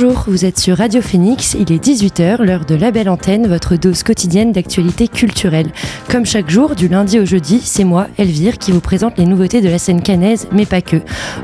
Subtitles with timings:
[0.00, 3.74] Bonjour, vous êtes sur Radio Phoenix, il est 18h, l'heure de la belle antenne, votre
[3.74, 5.72] dose quotidienne d'actualité culturelle.
[6.08, 9.60] Comme chaque jour, du lundi au jeudi, c'est moi, Elvire, qui vous présente les nouveautés
[9.60, 10.98] de la scène canaise, mais pas que.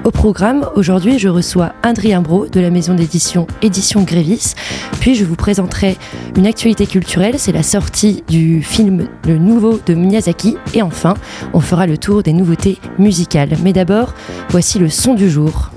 [0.05, 4.55] Au programme, aujourd'hui, je reçois Adrien Bro de la maison d'édition Édition Grévis,
[5.01, 5.97] puis je vous présenterai
[6.37, 11.15] une actualité culturelle, c'est la sortie du film Le Nouveau de Miyazaki, et enfin,
[11.55, 13.57] on fera le tour des nouveautés musicales.
[13.65, 14.15] Mais d'abord,
[14.51, 15.73] voici le son du jour.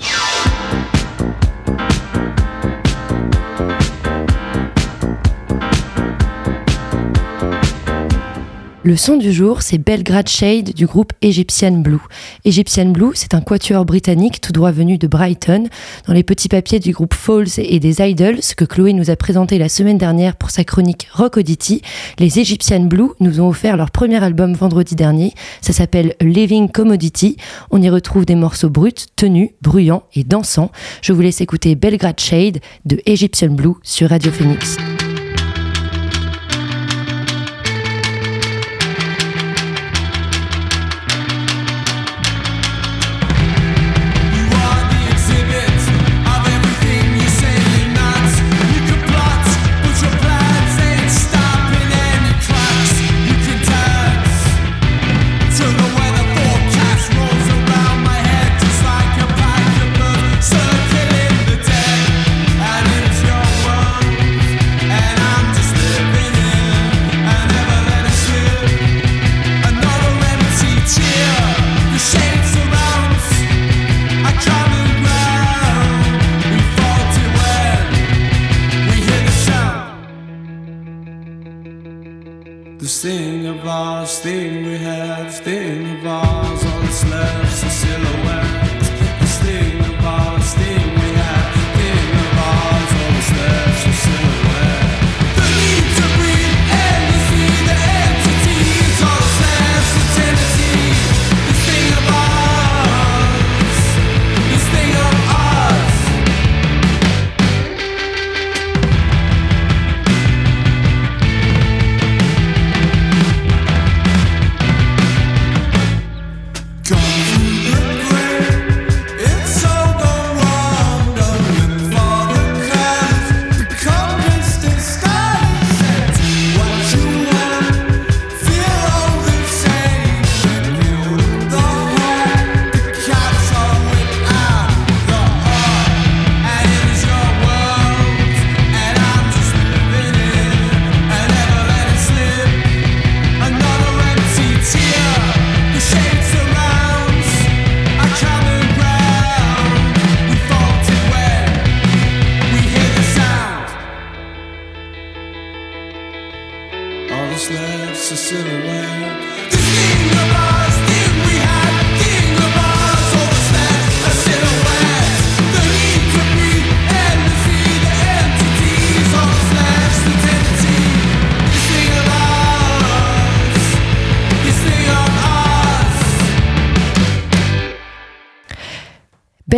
[8.88, 12.00] Le son du jour, c'est Belgrade Shade du groupe Egyptian Blue.
[12.46, 15.68] Egyptian Blue, c'est un quatuor britannique tout droit venu de Brighton.
[16.08, 19.58] Dans les petits papiers du groupe Falls et des Idols, que Chloé nous a présenté
[19.58, 21.82] la semaine dernière pour sa chronique Rock Oddity,
[22.18, 25.34] les Egyptian Blue nous ont offert leur premier album vendredi dernier.
[25.60, 27.36] Ça s'appelle Living Commodity.
[27.72, 30.72] On y retrouve des morceaux bruts, tenus, bruyants et dansants.
[31.02, 34.78] Je vous laisse écouter Belgrade Shade de Egyptian Blue sur Radio Phoenix.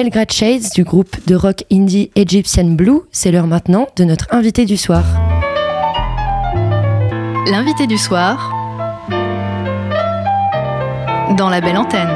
[0.02, 4.64] Belgrade Shades du groupe de rock indie Egyptian Blue, c'est l'heure maintenant de notre invité
[4.64, 5.04] du soir.
[7.46, 8.56] L'invité du soir
[11.36, 12.08] dans la belle antenne.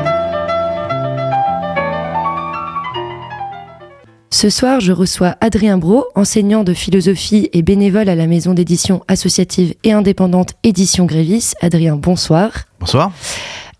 [4.30, 9.04] Ce soir, je reçois Adrien Bro, enseignant de philosophie et bénévole à la maison d'édition
[9.10, 11.52] associative et indépendante Édition Grévis.
[11.60, 12.52] Adrien, bonsoir.
[12.80, 13.12] Bonsoir.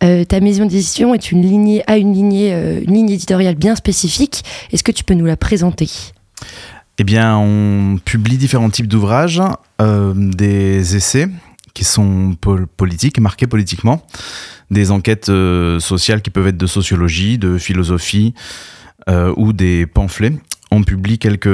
[0.04, 1.44] Euh, ta maison d'édition est une
[1.88, 4.44] a euh, une ligne éditoriale bien spécifique.
[4.72, 5.90] Est-ce que tu peux nous la présenter?
[7.00, 9.42] Eh bien, on publie différents types d'ouvrages,
[9.82, 11.28] euh, des essais
[11.74, 12.36] qui sont
[12.78, 14.06] politiques, marqués politiquement,
[14.70, 15.32] des enquêtes
[15.80, 18.36] sociales qui peuvent être de sociologie, de philosophie
[19.10, 20.34] ou des pamphlets.
[20.70, 21.50] On publie quelques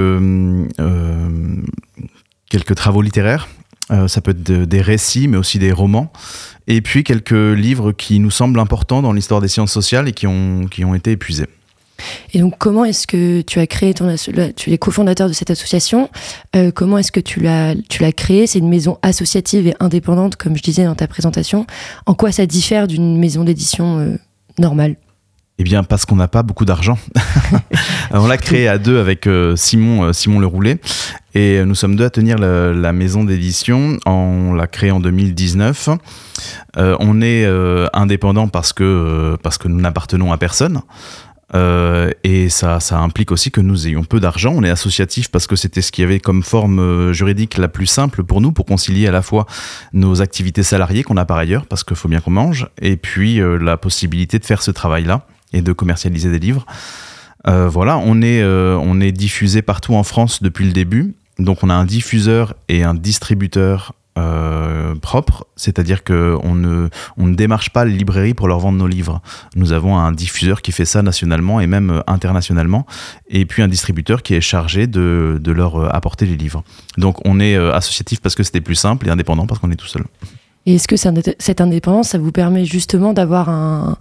[2.75, 3.47] travaux littéraires.
[4.07, 6.11] Ça peut être des récits, mais aussi des romans
[6.69, 10.27] et puis quelques livres qui nous semblent importants dans l'histoire des sciences sociales et qui
[10.27, 11.47] ont, qui ont été épuisés.
[12.33, 14.15] Et donc, comment est-ce que tu as créé ton
[14.55, 16.09] tu es cofondateur de cette association
[16.55, 18.47] euh, Comment est-ce que tu l'as tu l'as créée?
[18.47, 21.65] C'est une maison associative et indépendante, comme je disais dans ta présentation.
[22.05, 24.15] En quoi ça diffère d'une maison d'édition euh,
[24.59, 24.95] normale?
[25.59, 26.97] Eh bien, parce qu'on n'a pas beaucoup d'argent.
[28.11, 30.79] on l'a créé à deux avec euh, Simon, Simon Le Roulet.
[31.35, 33.97] Et nous sommes deux à tenir la maison d'édition.
[34.07, 35.89] On l'a créée en 2019.
[36.75, 37.45] on est
[37.93, 40.81] indépendant parce que, parce que nous n'appartenons à personne.
[41.55, 44.53] Euh, et ça, ça implique aussi que nous ayons peu d'argent.
[44.55, 47.87] On est associatif parce que c'était ce qui avait comme forme euh, juridique la plus
[47.87, 49.45] simple pour nous, pour concilier à la fois
[49.93, 53.41] nos activités salariées qu'on a par ailleurs, parce qu'il faut bien qu'on mange, et puis
[53.41, 56.65] euh, la possibilité de faire ce travail-là et de commercialiser des livres.
[57.45, 61.15] voilà, on est, on est diffusé partout en France depuis le début.
[61.39, 67.35] Donc on a un diffuseur et un distributeur euh, propre, c'est-à-dire qu'on ne, on ne
[67.35, 69.21] démarche pas les librairies pour leur vendre nos livres.
[69.55, 72.85] Nous avons un diffuseur qui fait ça nationalement et même euh, internationalement,
[73.29, 76.63] et puis un distributeur qui est chargé de, de leur euh, apporter les livres.
[76.97, 79.87] Donc on est associatif parce que c'était plus simple et indépendant parce qu'on est tout
[79.87, 80.03] seul.
[80.65, 83.97] Et est-ce que cette indépendance, ça vous permet justement d'avoir un,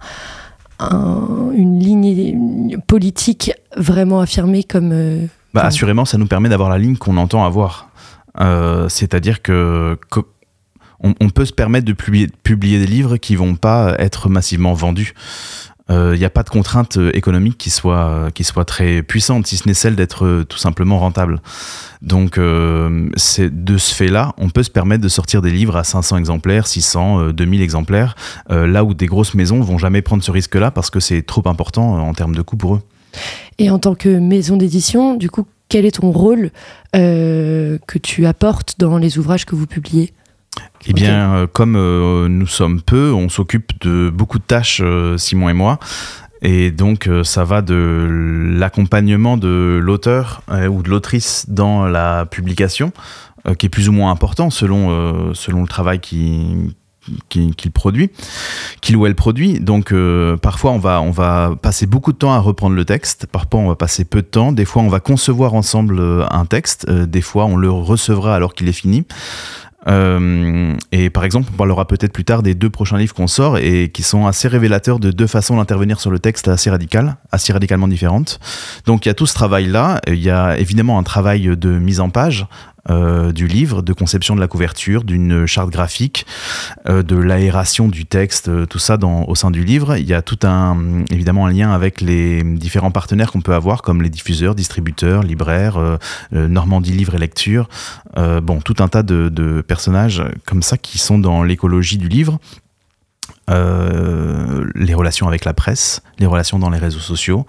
[0.79, 5.27] une ligne politique vraiment affirmée comme...
[5.53, 7.89] Bah, assurément, ça nous permet d'avoir la ligne qu'on entend avoir.
[8.39, 9.97] Euh, c'est-à-dire que,
[11.01, 15.13] on, peut se permettre de publier, des livres qui vont pas être massivement vendus.
[15.89, 19.57] Il euh, n'y a pas de contrainte économique qui soit, qui soit très puissante, si
[19.57, 21.41] ce n'est celle d'être tout simplement rentable.
[22.01, 23.09] Donc, euh,
[23.39, 27.29] de ce fait-là, on peut se permettre de sortir des livres à 500 exemplaires, 600,
[27.31, 28.15] 2000 exemplaires,
[28.49, 32.07] là où des grosses maisons vont jamais prendre ce risque-là parce que c'est trop important
[32.07, 32.81] en termes de coût pour eux.
[33.57, 36.51] Et en tant que maison d'édition, du coup, quel est ton rôle
[36.95, 40.11] euh, que tu apportes dans les ouvrages que vous publiez?
[40.87, 44.81] Eh bien, euh, comme euh, nous sommes peu, on s'occupe de beaucoup de tâches,
[45.17, 45.79] Simon et moi.
[46.41, 48.07] Et donc, ça va de
[48.57, 52.93] l'accompagnement de l'auteur ou de l'autrice dans la publication,
[53.57, 56.73] qui est plus ou moins important selon, selon le travail qui,
[57.29, 58.11] qu'il produit,
[58.81, 59.59] qu'il ou elle produit.
[59.59, 63.27] Donc euh, parfois on va, on va passer beaucoup de temps à reprendre le texte,
[63.27, 66.45] parfois on va passer peu de temps, des fois on va concevoir ensemble euh, un
[66.45, 69.05] texte, euh, des fois on le recevra alors qu'il est fini.
[69.87, 73.89] Et par exemple, on parlera peut-être plus tard des deux prochains livres qu'on sort et
[73.89, 77.87] qui sont assez révélateurs de deux façons d'intervenir sur le texte assez radicales, assez radicalement
[77.87, 78.39] différentes.
[78.85, 80.01] Donc il y a tout ce travail-là.
[80.07, 82.45] Il y a évidemment un travail de mise en page
[82.89, 86.25] euh, du livre, de conception de la couverture, d'une charte graphique,
[86.87, 89.97] euh, de l'aération du texte, euh, tout ça dans, au sein du livre.
[89.97, 93.83] Il y a tout un, évidemment, un lien avec les différents partenaires qu'on peut avoir,
[93.83, 95.77] comme les diffuseurs, distributeurs, libraires,
[96.31, 97.69] Normandie Livre et Lecture.
[98.15, 102.39] bon, tout un tas de, personnages comme ça qui sont dans l'écologie du livre.
[103.47, 107.45] les relations avec la presse, les relations dans les réseaux sociaux.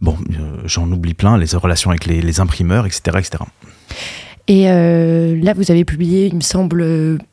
[0.00, 0.16] Bon,
[0.64, 3.18] j'en oublie plein, les relations avec les, les imprimeurs, etc.
[3.18, 3.44] etc.
[4.50, 6.84] Et euh, là, vous avez publié, il me semble,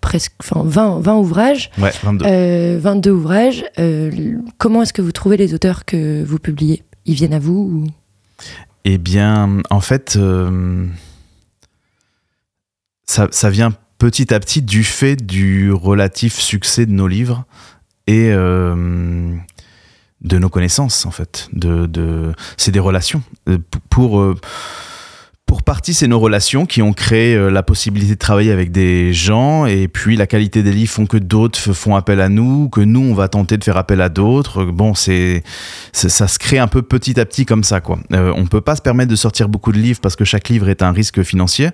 [0.02, 1.72] presque enfin, 20, 20 ouvrages.
[1.80, 2.78] Ouais, 22.
[2.78, 3.66] 22 euh, ouvrages.
[3.80, 6.84] Euh, comment est-ce que vous trouvez les auteurs que vous publiez?
[7.06, 7.88] Ils viennent à vous
[8.86, 10.20] Eh bien, en fait,
[13.08, 17.46] ça, ça, vient petit à petit du fait du relatif succès de nos livres
[18.06, 19.40] et de
[20.22, 21.50] nos connaissances, en fait.
[21.52, 22.32] De, de...
[22.58, 23.24] C'est des relations.
[23.72, 24.36] Pour pour
[25.68, 29.66] partie, c'est nos relations qui ont créé euh, la possibilité de travailler avec des gens,
[29.66, 33.02] et puis la qualité des livres font que d'autres font appel à nous, que nous,
[33.02, 34.64] on va tenter de faire appel à d'autres.
[34.64, 35.44] Bon, c'est
[35.92, 38.00] ça se crée un peu petit à petit comme ça, quoi.
[38.14, 40.70] Euh, on peut pas se permettre de sortir beaucoup de livres parce que chaque livre
[40.70, 41.70] est un risque financier,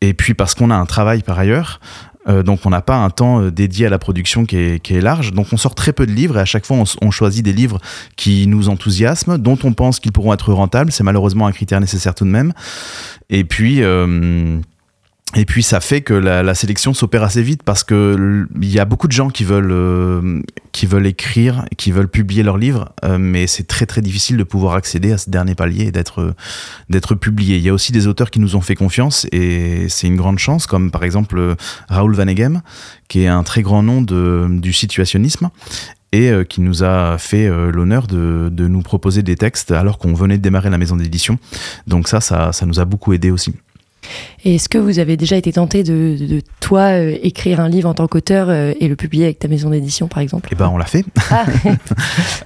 [0.00, 1.80] et puis parce qu'on a un travail par ailleurs.
[2.28, 5.32] Euh, donc on n'a pas un temps euh, dédié à la production qui est, large.
[5.32, 7.78] Donc on sort très peu de livres et à chaque fois on, choisit des livres
[8.16, 10.92] qui nous enthousiasment, dont on pense qu'ils pourront être rentables.
[10.92, 12.52] C'est malheureusement un critère nécessaire tout de même.
[13.30, 13.82] Et puis...
[13.82, 14.58] Euh,
[15.36, 18.84] et puis ça fait que la, sélection s'opère assez vite parce que il y a
[18.84, 23.16] beaucoup de gens qui veulent euh, qui veulent écrire, qui veulent publier leurs livres, euh,
[23.16, 26.34] mais c'est très très difficile de pouvoir accéder à ce dernier palier et d'être
[26.88, 27.58] d'être publié.
[27.58, 30.40] Il y a aussi des auteurs qui nous ont fait confiance et c'est une grande
[30.40, 31.54] chance, comme par exemple
[31.88, 32.62] Raoul Vaneghem,
[33.06, 35.50] qui est un très grand nom de, du situationnisme
[36.10, 40.12] et euh, qui nous a fait l'honneur de, de, nous proposer des textes alors qu'on
[40.12, 41.38] venait de démarrer la maison d'édition.
[41.86, 43.54] Donc ça, ça, ça nous a beaucoup aidé aussi.
[44.44, 47.94] Et est-ce que vous avez déjà été tenté de, toi euh, écrire un livre en
[47.94, 50.48] tant qu'auteur euh, et le publier avec ta maison d'édition, par exemple?
[50.50, 51.04] Eh ben, on l'a fait.
[51.30, 51.44] Ah.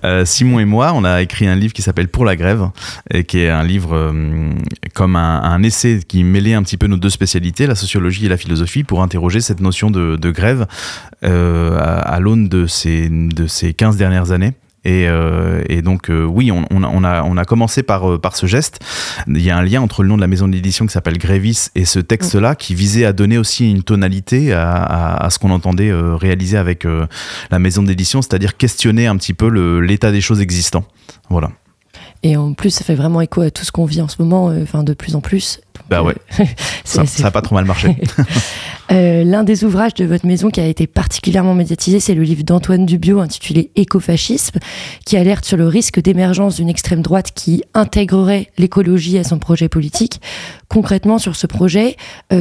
[0.04, 2.68] Euh, Simon et moi, on a écrit un livre qui s'appelle Pour la grève,
[3.11, 4.12] et qui est un livre
[4.92, 8.37] comme un, essai qui mêlait un petit peu nos deux spécialités, la sociologie et la
[8.37, 10.66] philosophie, pour interroger cette notion de, grève
[11.23, 14.52] à, l'aune de ces, de ces 15 dernières années
[14.84, 15.06] Et,
[15.68, 18.80] et donc oui, on, a, commencé par, par ce geste.
[19.26, 21.70] Il y a un lien entre le nom de la maison d'édition qui s'appelle Grévis
[21.74, 24.82] et ce texte-là qui visait à donner aussi une tonalité à,
[25.14, 26.86] à, ce qu'on entendait réaliser avec
[27.50, 29.48] la maison d'édition, c'est-à-dire questionner un petit peu
[29.80, 30.84] l'état des choses existants.
[31.30, 31.50] Voilà.
[32.25, 34.49] Et en plus, ça fait vraiment écho à tout ce qu'on vit en ce moment,
[34.49, 35.61] euh, enfin de plus en plus.
[35.88, 36.16] bah ouais.
[36.97, 37.97] Euh, ça n'a pas trop mal marché.
[38.93, 42.45] Euh, l'un des ouvrages de votre maison qui a été particulièrement médiatisé, c'est le livre
[42.45, 44.59] d'Antoine Dubio intitulé Écofascisme,
[45.07, 49.71] qui alerte sur le risque d'émergence d'une extrême droite qui intégrerait l'écologie à son projet
[49.71, 50.21] politique.
[50.69, 51.97] Concrètement, sur ce projet,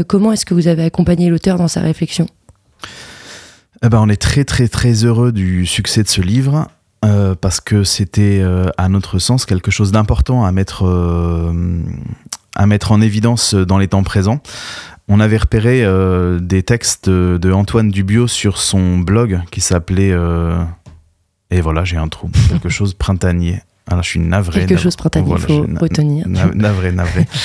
[0.09, 2.27] comment est-ce que vous avez accompagné l'auteur dans sa réflexion?
[3.81, 6.67] Eh ben, on est très très très heureux du succès de ce livre.
[7.03, 11.81] Euh, parce que c'était, euh, à notre sens, quelque chose d'important à mettre, euh,
[12.55, 14.41] à mettre en évidence dans les temps présents.
[15.09, 15.85] On avait repéré
[16.39, 20.15] des textes de Antoine Dubio sur son blog qui s'appelait
[21.51, 23.59] et voilà, j'ai un trou, quelque chose printanier.
[23.89, 24.65] Alors, je suis navré.
[24.65, 26.25] Quelque chose printanier, il faut retenir.
[26.27, 27.25] navré, navré.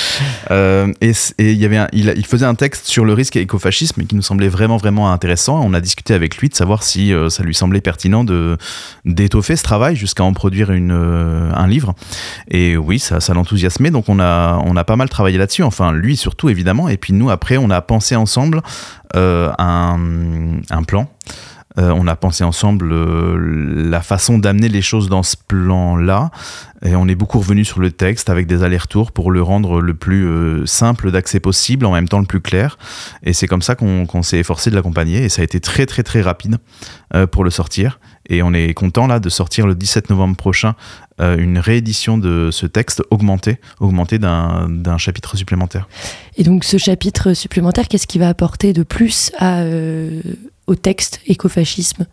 [0.51, 4.23] Euh, et, il, y avait il, faisait un texte sur le risque écofascisme qui nous
[4.23, 5.61] semblait vraiment, vraiment intéressant.
[5.63, 8.25] On a discuté avec lui de savoir si euh, ça lui semblait pertinent
[9.05, 11.95] d'étoffer ce travail jusqu'à en produire une, euh, un livre.
[12.51, 13.91] Et oui, ça, ça l'enthousiasmait.
[13.91, 15.63] Donc, on a, on a pas mal travaillé là-dessus.
[15.63, 16.89] Enfin, lui surtout, évidemment.
[16.89, 18.63] Et puis, nous, après, on a pensé ensemble
[19.15, 19.99] un,
[20.71, 21.11] un plan.
[21.77, 23.37] Euh, on a pensé ensemble euh,
[23.91, 26.31] la façon d'amener les choses dans ce plan-là.
[26.85, 29.95] Et on est beaucoup revenu sur le texte avec des allers-retours pour le rendre le
[29.95, 32.79] plus euh, simple d'accès possible, en même temps le plus clair.
[33.23, 35.25] Et c'est comme ça qu'on s'est efforcé de l'accompagner.
[35.25, 36.59] Et ça a été très très très rapide
[37.31, 38.01] pour le sortir.
[38.29, 40.75] Et on est content là de sortir le 17 novembre prochain
[41.21, 45.89] une réédition de ce texte augmenté, augmenté d'un chapitre supplémentaire.
[46.37, 49.65] Et donc ce chapitre supplémentaire, qu'est-ce qui va apporter de plus à,
[50.69, 52.07] au texte écofascisme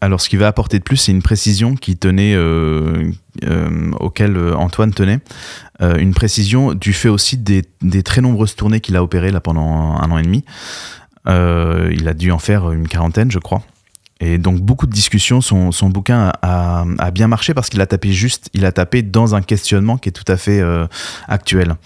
[0.00, 3.10] alors, ce qui va apporter de plus, c'est une précision qui tenait, euh,
[3.44, 5.20] euh, auquel euh, Antoine tenait,
[5.80, 7.62] une précision du fait aussi des,
[8.02, 10.44] très nombreuses tournées qu'il a opérées là pendant un an et demi.
[11.26, 13.62] il a dû en faire une quarantaine, je crois.
[14.20, 18.12] Et donc beaucoup de discussions, son, bouquin a, a, bien marché parce qu'il a tapé
[18.12, 20.62] juste, il a tapé dans un questionnement qui est tout à fait
[21.28, 21.76] actuel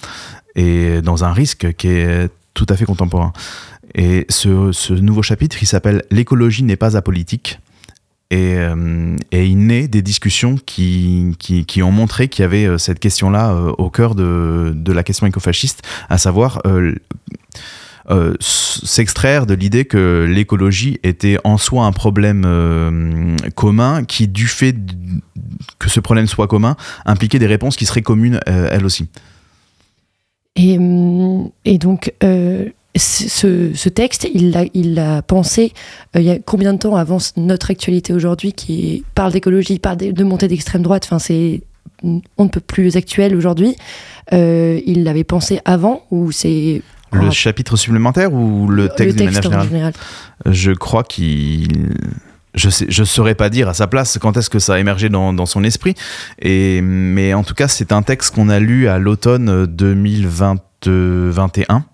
[0.57, 3.33] et dans un risque qui est tout à fait contemporain.
[3.95, 7.59] Et ce, nouveau chapitre, il s'appelle L'écologie n'est pas apolitique.
[8.31, 13.01] Et, euh, il naît des discussions qui, qui, ont montré qu'il y avait euh, cette
[13.01, 16.61] question-là euh, au cœur de, de, la question écofasciste, à savoir
[18.41, 24.75] s'extraire de l'idée que l'écologie était en soi un problème commun qui, du fait
[25.79, 29.09] que ce problème soit commun, impliquait des réponses qui seraient communes elles aussi.
[30.57, 30.79] Et,
[31.67, 32.15] et donc,
[32.97, 35.73] ce, texte, il l'a il a pensé
[36.17, 39.99] euh, il y a combien de temps avant notre actualité aujourd'hui qui parle d'écologie, parle
[39.99, 41.05] de, montée d'extrême droite.
[41.05, 41.63] Enfin, c'est
[42.03, 43.77] on ne peut plus actuel aujourd'hui.
[44.33, 49.43] Euh, il l'avait pensé avant ou c'est le chapitre supplémentaire ou le texte, le texte
[49.43, 49.95] général
[50.45, 51.95] Je crois qu'il
[52.55, 55.09] je sais, je saurais pas dire à sa place quand est-ce que ça a émergé
[55.09, 55.95] dans, dans son esprit.
[56.41, 61.85] Et, mais en tout cas, c'est un texte qu'on a lu à l'automne 2021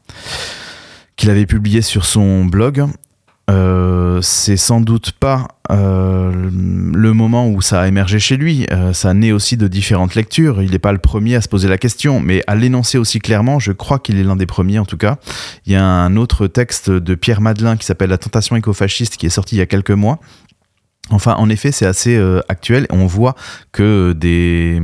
[1.16, 2.87] qu'il avait publié sur son blog.
[3.50, 8.66] Euh, c'est sans doute pas euh, le moment où ça a émergé chez lui.
[8.73, 10.62] Euh, ça naît aussi de différentes lectures.
[10.62, 13.59] Il n'est pas le premier à se poser la question, mais à l'énoncer aussi clairement,
[13.59, 15.18] je crois qu'il est l'un des premiers en tout cas.
[15.66, 19.26] Il y a un autre texte de Pierre Madelin qui s'appelle La tentation écofasciste qui
[19.26, 20.21] est sorti il y a quelques mois.
[21.11, 22.18] Enfin, en effet, c'est assez
[22.49, 22.87] actuel.
[22.88, 23.35] On voit
[23.73, 24.80] que des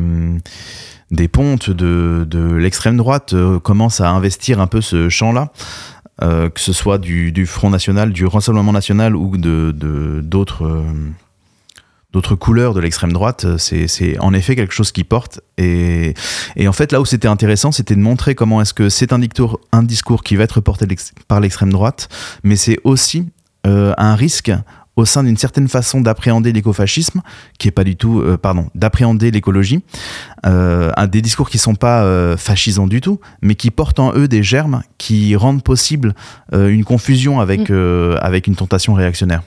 [1.29, 5.51] pontes de l'extrême droite commencent à investir un peu ce champ-là.
[6.23, 10.23] Euh, que ce soit du, Front National, du Rassemblement National ou euh,
[12.13, 15.41] d'autres couleurs de l'extrême droite, c'est, en effet quelque chose qui porte.
[15.57, 16.15] Et,
[16.67, 20.23] en fait, là où c'était intéressant, c'était de montrer comment est-ce que c'est un discours,
[20.23, 20.87] qui va être porté
[21.27, 22.09] par l'extrême droite,
[22.43, 23.31] mais c'est aussi
[23.67, 24.53] euh, un risque
[25.01, 27.23] au sein d'une certaine façon d'appréhender l'écofascisme,
[27.59, 29.83] qui est pas du tout, euh, pardon, d'appréhender l'écologie,
[30.47, 34.29] euh, des discours qui sont pas euh, fascisants du tout, mais qui portent en eux
[34.29, 36.15] des germes qui rendent possible
[36.55, 38.17] euh, une confusion avec, mm.
[38.21, 39.43] avec une tentation réactionnaire.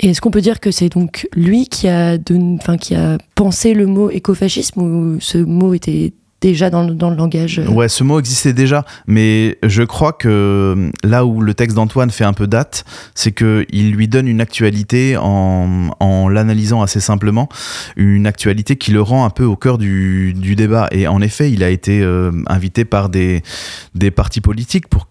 [0.00, 3.74] Et est-ce qu'on peut dire que c'est donc lui qui a, de, qui a pensé
[3.74, 6.12] le mot écofascisme ou ce mot était
[6.42, 7.60] déjà dans le, langage.
[7.60, 7.68] Euh.
[7.68, 12.10] Ouais, ce mot existait déjà, mais je crois que euh, là où le texte d'Antoine
[12.10, 12.84] fait un peu date,
[13.14, 17.48] c'est qu'il lui donne une actualité en, en l'analysant assez simplement,
[17.96, 20.88] une actualité qui le rend un peu au cœur du, du débat.
[20.90, 23.42] Et en effet, il a été euh, invité par des,
[23.94, 25.06] des partis politiques pour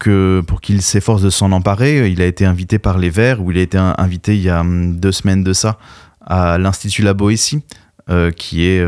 [0.48, 2.10] pour qu'il s'efforce de s'en emparer.
[2.10, 4.62] Il a été invité par les Verts, où il a été invité il y a
[4.62, 5.78] hum, deux semaines de ça
[6.26, 7.62] à l'Institut La Boétie
[8.36, 8.86] qui est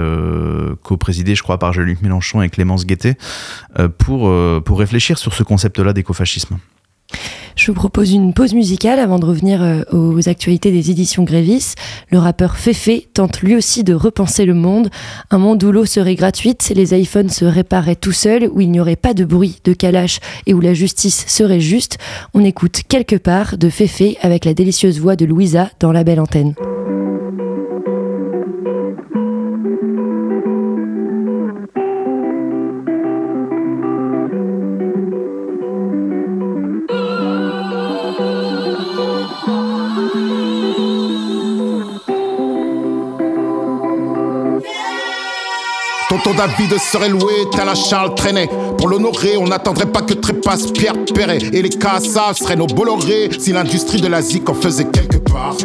[0.81, 3.17] co-présidé, je crois, par Jean-Luc Mélenchon et Clémence Guettet,
[3.97, 4.31] pour,
[4.63, 6.57] pour réfléchir sur ce concept-là d'écofascisme.
[7.55, 11.75] Je vous propose une pause musicale avant de revenir euh, aux actualités des éditions Grévis.
[12.09, 14.89] Le rappeur Fefe tente lui aussi de repenser le monde.
[15.29, 18.79] Un monde où l'eau serait gratuite, les iPhones se réparaient tout seuls, où il n'y
[18.79, 21.97] aurait pas de bruit, de calache et où la justice serait juste.
[22.33, 26.19] On écoute quelque part de Fefe avec la délicieuse voix de Louisa dans la belle
[26.19, 26.55] antenne.
[46.23, 48.47] Tonton David serait loué, tel un Charles traîné.
[48.77, 51.39] Pour l'honorer, on n'attendrait pas que trépasse Pierre Perret.
[51.51, 55.55] Et les Cassaves seraient nos Bolloré si l'industrie de la zik en faisait quelque part.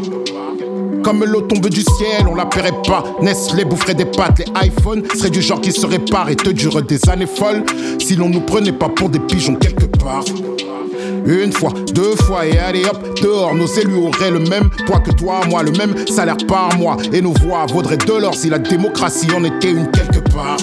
[1.05, 3.05] Comme l'eau tombe du ciel, on la paierait pas.
[3.23, 6.83] Nestlé boufferait des pâtes, les iPhones seraient du genre qui se réparent et te durent
[6.83, 7.63] des années folles.
[8.01, 10.25] Si l'on nous prenait pas pour des pigeons quelque part.
[11.29, 15.11] Une fois, deux fois et allez hop, dehors, nos élus auraient le même poids que
[15.11, 16.97] toi, moi, le même salaire par mois.
[17.13, 20.57] Et nos voix vaudraient de l'or si la démocratie en était une quelque part.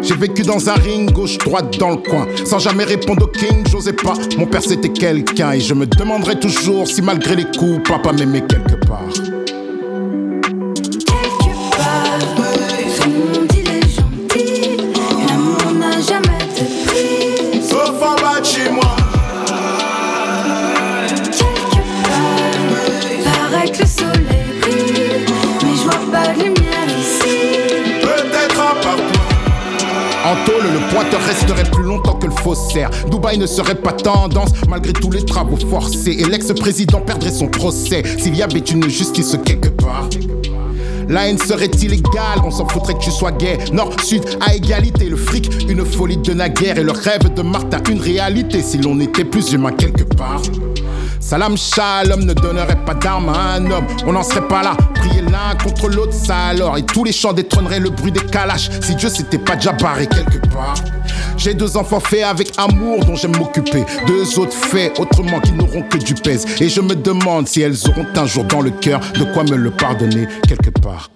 [0.00, 3.92] J'ai vécu dans un ring gauche-droite dans le coin, sans jamais répondre au king, j'osais
[3.92, 4.14] pas.
[4.38, 8.40] Mon père c'était quelqu'un et je me demanderai toujours si malgré les coups, papa m'aimait
[8.40, 9.04] quelque part.
[30.70, 32.90] Le pointeur resterait plus longtemps que le faussaire.
[33.10, 36.16] Dubaï ne serait pas tendance malgré tous les travaux forcés.
[36.18, 40.08] Et l'ex-président perdrait son procès s'il y avait une justice quelque part.
[41.08, 43.58] La haine serait illégale, on s'en foutrait que tu sois gay.
[43.72, 46.78] Nord, sud, à égalité, le fric, une folie de naguère.
[46.78, 50.40] Et le rêve de Martha, une réalité si l'on était plus humain quelque part.
[51.22, 54.76] Salam shalom ne donnerait pas d'armes à un homme, on n'en serait pas là.
[54.96, 56.76] Prier l'un contre l'autre, ça alors.
[56.76, 60.08] Et tous les chants détrôneraient le bruit des calaches si Dieu s'était pas déjà barré
[60.08, 60.74] quelque part.
[61.36, 63.84] J'ai deux enfants faits avec amour dont j'aime m'occuper.
[64.08, 66.44] Deux autres faits autrement qui n'auront que du pèse.
[66.60, 69.56] Et je me demande si elles auront un jour dans le cœur de quoi me
[69.56, 71.11] le pardonner quelque part.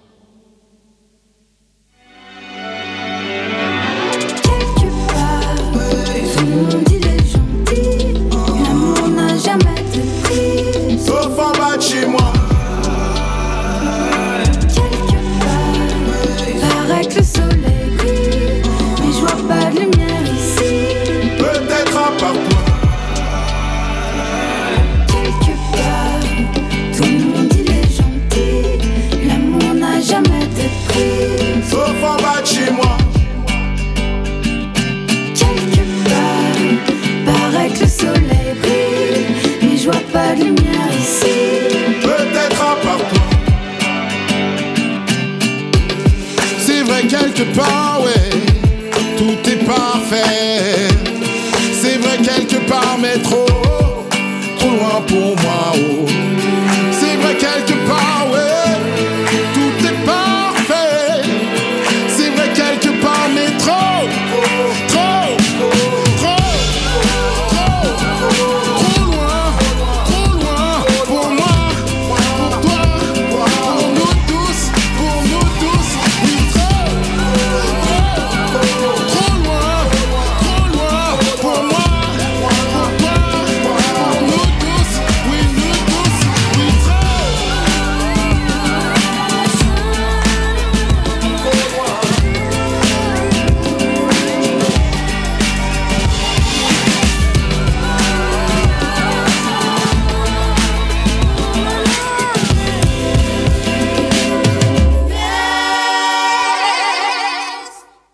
[47.37, 47.86] Quelque part,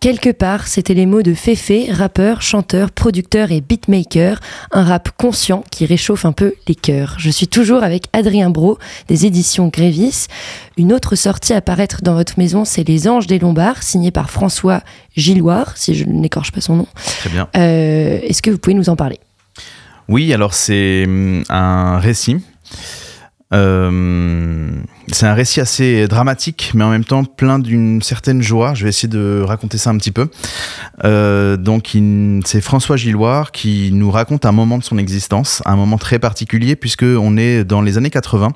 [0.03, 4.41] Quelque part, c'était les mots de Féfé, rappeur, chanteur, producteur et beatmaker,
[4.73, 7.15] un rap conscient qui réchauffe un peu les cœurs.
[7.19, 10.27] Je suis toujours avec Adrien Bro des éditions Grévis.
[10.75, 14.29] Une autre sortie à paraître dans votre maison, c'est Les Anges des Lombards, signé par
[14.29, 14.81] François
[15.15, 16.87] Gilloire, si je n'écorche pas son nom.
[17.19, 17.47] Très bien.
[17.55, 19.21] Euh, est-ce que vous pouvez nous en parler?
[20.09, 22.41] Oui, alors c'est hum, un récit
[23.53, 24.71] euh,
[25.11, 28.73] c'est un récit assez dramatique, mais en même temps plein d'une certaine joie.
[28.73, 30.29] Je vais essayer de raconter ça un petit peu.
[31.03, 31.97] Euh, donc,
[32.45, 36.75] c'est François Gilloire qui nous raconte un moment de son existence, un moment très particulier,
[36.75, 38.49] puisque on est dans les années 80.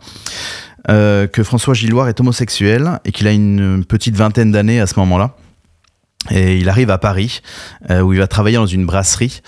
[0.87, 5.35] que François Gilloire est homosexuel et qu'il a une petite vingtaine d'années à ce moment-là.
[6.31, 7.41] Et il arrive à Paris,
[7.89, 9.41] où il va travailler dans une brasserie.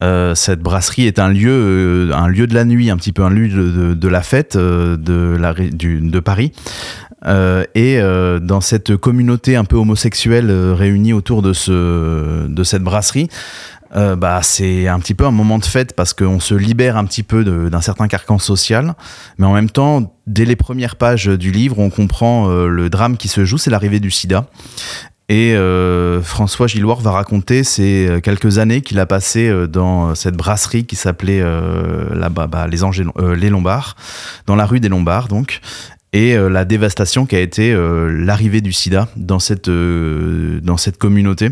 [0.00, 3.48] Cette brasserie est un lieu, un lieu de la nuit, un petit peu un lieu
[3.94, 6.52] de, la fête de, la, de Paris.
[7.26, 12.64] Euh, et euh, dans cette communauté un peu homosexuelle euh, réunie autour de, ce, de
[12.64, 13.28] cette brasserie,
[13.94, 17.22] bah, c'est un petit peu un moment de fête parce qu'on se libère un petit
[17.22, 18.94] peu d'un certain carcan social,
[19.38, 23.28] mais en même temps, dès les premières pages du livre, on comprend le drame qui
[23.28, 24.44] se joue, c'est l'arrivée du sida.
[25.30, 25.54] Et
[26.22, 31.42] François Gilloire va raconter ces quelques années qu'il a passées dans cette brasserie qui s'appelait
[31.42, 32.78] là-bas bah, les,
[33.36, 33.94] les Lombards,
[34.46, 35.60] dans la rue des Lombards donc
[36.12, 40.76] et euh, la dévastation qui a été euh, l'arrivée du sida dans cette, euh, dans
[40.76, 41.50] cette communauté.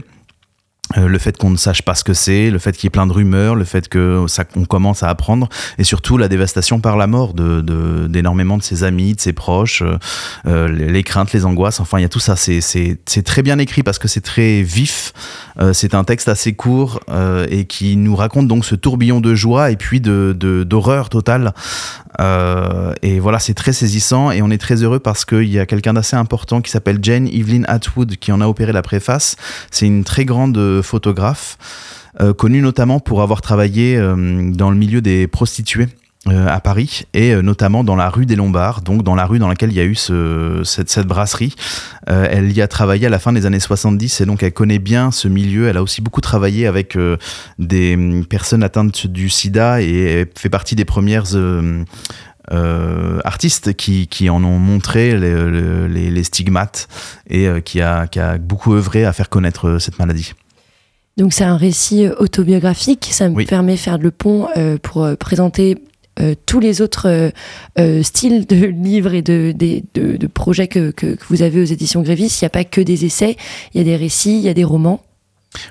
[0.95, 3.07] Le fait qu'on ne sache pas ce que c'est, le fait qu'il y ait plein
[3.07, 6.97] de rumeurs, le fait que ça qu'on commence à apprendre, et surtout la dévastation par
[6.97, 9.83] la mort de d'énormément de, ses amis, de ses proches,
[10.45, 11.81] les, craintes, les angoisses.
[11.81, 12.37] Enfin, il y a tout ça.
[12.37, 15.13] C'est c'est très bien écrit parce que c'est très vif.
[15.73, 17.01] c'est un texte assez court
[17.51, 20.33] et qui nous raconte donc ce tourbillon de joie et puis de
[20.65, 21.53] d'horreur totale
[22.21, 25.67] euh, et voilà, c'est très saisissant et on est très heureux parce qu'il y a
[25.67, 29.37] quelqu'un d'assez important qui s'appelle Jane Evelyn Atwood qui en a opéré la préface.
[29.71, 31.59] C'est une très grande photographe,
[32.21, 35.89] euh, connue notamment pour avoir travaillé euh, dans le milieu des prostituées.
[36.29, 39.71] À Paris et notamment dans la rue des Lombards, donc dans la rue dans laquelle
[39.71, 41.55] il y a eu ce, cette, cette, brasserie.
[42.07, 45.11] elle y a travaillé à la fin des années 70 et donc elle connaît bien
[45.11, 45.69] ce milieu.
[45.69, 46.99] Elle a aussi beaucoup travaillé avec
[47.59, 51.27] des hum, personnes atteintes du sida et fait partie des premières
[52.53, 56.87] euh, artistes qui, qui, en ont montré les, les, stigmates
[57.29, 60.33] et euh, qui, a, qui, a, beaucoup œuvré à faire connaître euh, cette maladie.
[61.17, 64.49] Donc c'est un récit autobiographique, ça me permet de faire le pont
[64.83, 65.83] pour présenter
[66.47, 67.33] tous les autres
[68.03, 69.83] styles de livres et de, de,
[70.17, 72.39] de, projets que, que, vous avez aux éditions Grévis.
[72.41, 73.37] Il n'y a pas que des essais,
[73.75, 75.03] il y a des récits, il y a des romans.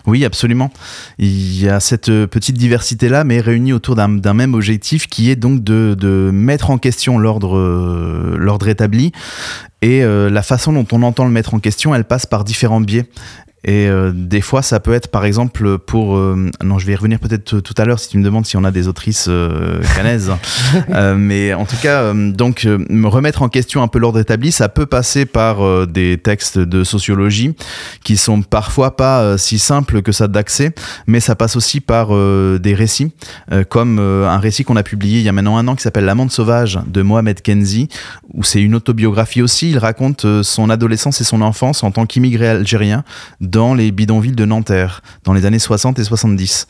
[0.05, 0.71] Oui, absolument.
[1.17, 5.35] Il y a cette euh, petite diversité-là, mais réunie autour d'un même objectif qui est
[5.35, 9.11] donc de, mettre en question l'ordre euh, établi.
[9.81, 12.81] Et euh, la façon dont on entend le mettre en question, elle passe par différents
[12.81, 13.05] biais.
[13.67, 16.17] Et euh, des fois, ça peut être, par exemple, pour...
[16.17, 18.57] Euh, non, je vais y revenir peut-être tout à l'heure si tu me demandes si
[18.57, 20.31] on a des autrices euh, canaises.
[21.17, 24.85] mais en tout cas, donc, me remettre en question un peu l'ordre établi, ça peut
[24.85, 27.55] passer par des textes de sociologie
[28.03, 30.73] qui sont parfois pas si simples que ça d'accès,
[31.07, 33.13] mais ça passe aussi par des récits,
[33.69, 36.31] comme un récit qu'on a publié il y a maintenant un an qui s'appelle L'amande
[36.31, 37.89] sauvage de Mohamed Kenzi,
[38.33, 39.71] où c'est une autobiographie aussi.
[39.71, 43.03] Il raconte son adolescence et son enfance en tant qu'immigré algérien
[43.41, 46.67] dans les bidonvilles de Nanterre, dans les années 60 et 70.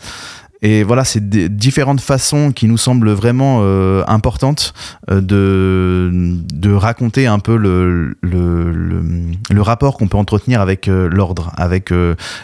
[0.62, 4.74] Et voilà, c'est différentes façons qui nous semblent vraiment euh, importantes
[5.12, 6.10] euh, de,
[6.54, 11.92] de raconter un peu le, le, le, rapport qu'on peut entretenir avec euh, l'ordre, avec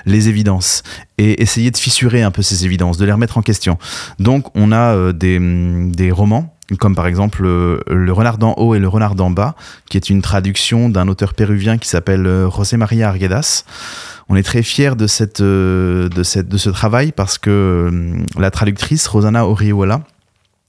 [0.05, 0.83] les évidences,
[1.17, 3.77] et essayer de fissurer un peu ces évidences, de les remettre en question.
[4.19, 8.87] Donc on a des, des romans comme par exemple Le renard d'en haut et Le
[8.87, 9.55] renard d'en bas,
[9.89, 13.63] qui est une traduction d'un auteur péruvien qui s'appelle José María Arguedas.
[14.31, 17.49] On est très fiers de, cette, euh, ce travail parce que
[17.91, 20.03] euh, la traductrice Rosanna Orihuela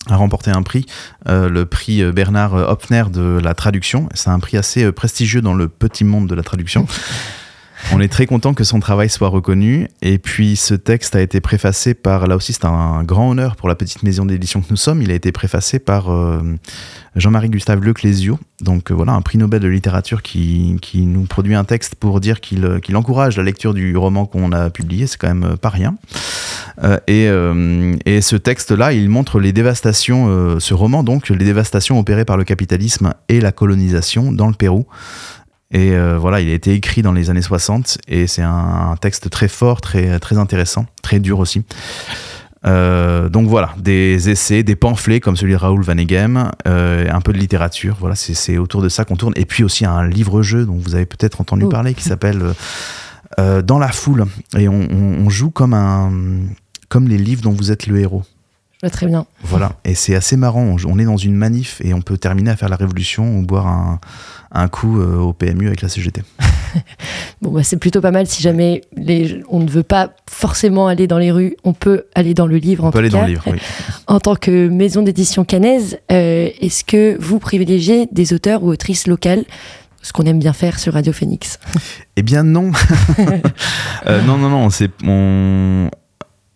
[0.08, 0.84] a remporté un prix,
[1.28, 4.08] euh, le prix Bernard Hopfner de la traduction.
[4.14, 6.88] C'est un prix assez prestigieux dans le petit monde de la traduction.
[7.90, 9.88] On est très content que son travail soit reconnu.
[10.00, 13.68] Et puis, ce texte a été préfacé par, là aussi, c'est un grand honneur pour
[13.68, 15.02] la petite maison d'édition que nous sommes.
[15.02, 16.40] Il a été préfacé par euh,
[17.16, 18.38] Jean-Marie Gustave Leclésio.
[18.60, 22.40] Donc, euh, voilà, un prix Nobel de littérature qui, nous produit un texte pour dire
[22.40, 25.06] qu'il encourage la lecture du roman qu'on a publié.
[25.06, 25.96] C'est quand même pas rien.
[26.82, 32.36] Euh, et, ce texte-là, il montre les dévastations, ce roman, donc, les dévastations opérées par
[32.36, 34.86] le capitalisme et la colonisation dans le Pérou.
[35.72, 39.30] Et euh, voilà, il a été écrit dans les années 60 et c'est un, texte
[39.30, 41.64] très fort, très, très intéressant, très dur aussi.
[42.64, 47.32] Euh, donc voilà, des essais, des pamphlets comme celui de Raoul Vaneghem, euh, un peu
[47.32, 49.32] de littérature, voilà, c'est autour de ça qu'on tourne.
[49.34, 51.70] Et puis aussi un livre-jeu dont vous avez peut-être entendu oh.
[51.70, 52.42] parler qui s'appelle
[53.38, 54.26] Dans la foule.
[54.58, 56.12] Et on, on, joue comme, un,
[56.90, 58.24] comme les livres dont vous êtes le héros.
[58.90, 59.26] Très bien.
[59.44, 60.76] Voilà, et c'est assez marrant.
[60.86, 63.66] On est dans une manif et on peut terminer à faire la révolution ou boire
[63.66, 64.00] un,
[64.50, 66.22] un coup euh, au PMU avec la CGT.
[67.42, 68.26] bon, bah, c'est plutôt pas mal.
[68.26, 72.34] Si jamais les, on ne veut pas forcément aller dans les rues, on peut aller
[72.34, 72.84] dans le livre.
[72.84, 73.58] On peut aller dans le livre, oui.
[74.06, 79.06] En tant que maison d'édition canaise, euh, est-ce que vous privilégiez des auteurs ou autrices
[79.06, 79.44] locales
[80.02, 81.58] ce qu'on aime bien faire sur Radio Phoenix?
[82.16, 82.72] Eh bien non.
[84.08, 84.68] Euh, non, non, non.
[85.04, 85.88] On,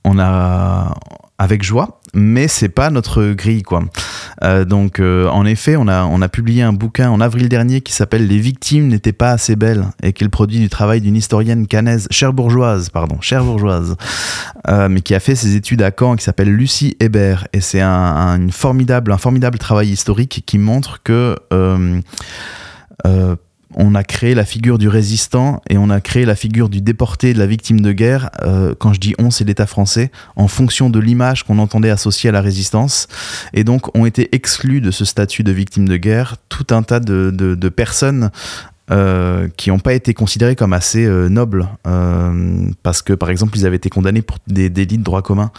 [0.04, 0.94] on a
[1.38, 3.84] avec joie, mais c'est pas notre grille quoi.
[4.66, 8.88] donc, en effet, on a, publié un bouquin en avril dernier qui s'appelle Les victimes
[8.88, 12.90] n'étaient pas assez belles et qui est le produit du travail d'une historienne canaise, cherbourgeoise,
[12.90, 13.96] pardon, cherbourgeoise,
[14.68, 17.46] mais qui a fait ses études à Caen, qui s'appelle Lucie Hébert.
[17.52, 21.36] Et c'est un formidable travail historique qui montre que
[23.76, 27.34] on a créé la figure du résistant et on a créé la figure du déporté,
[27.34, 28.30] de la victime de guerre.
[28.42, 32.30] Euh, quand je dis on, c'est l'État français, en fonction de l'image qu'on entendait associée
[32.30, 33.06] à la résistance.
[33.52, 37.00] Et donc ont été exclus de ce statut de victime de guerre tout un tas
[37.00, 38.30] de, personnes
[38.90, 41.68] euh, qui n'ont pas été considérées comme assez euh, nobles,
[42.82, 45.50] parce que par exemple ils avaient été condamnés pour des délits de droit commun.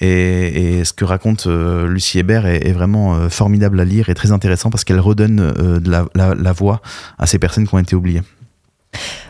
[0.00, 4.32] Et, ce que raconte euh, Lucie Hébert est, vraiment euh, formidable à lire et très
[4.32, 5.80] intéressant parce qu'elle redonne euh,
[6.14, 6.80] la, voix
[7.18, 8.22] à ces personnes qui ont été oubliées.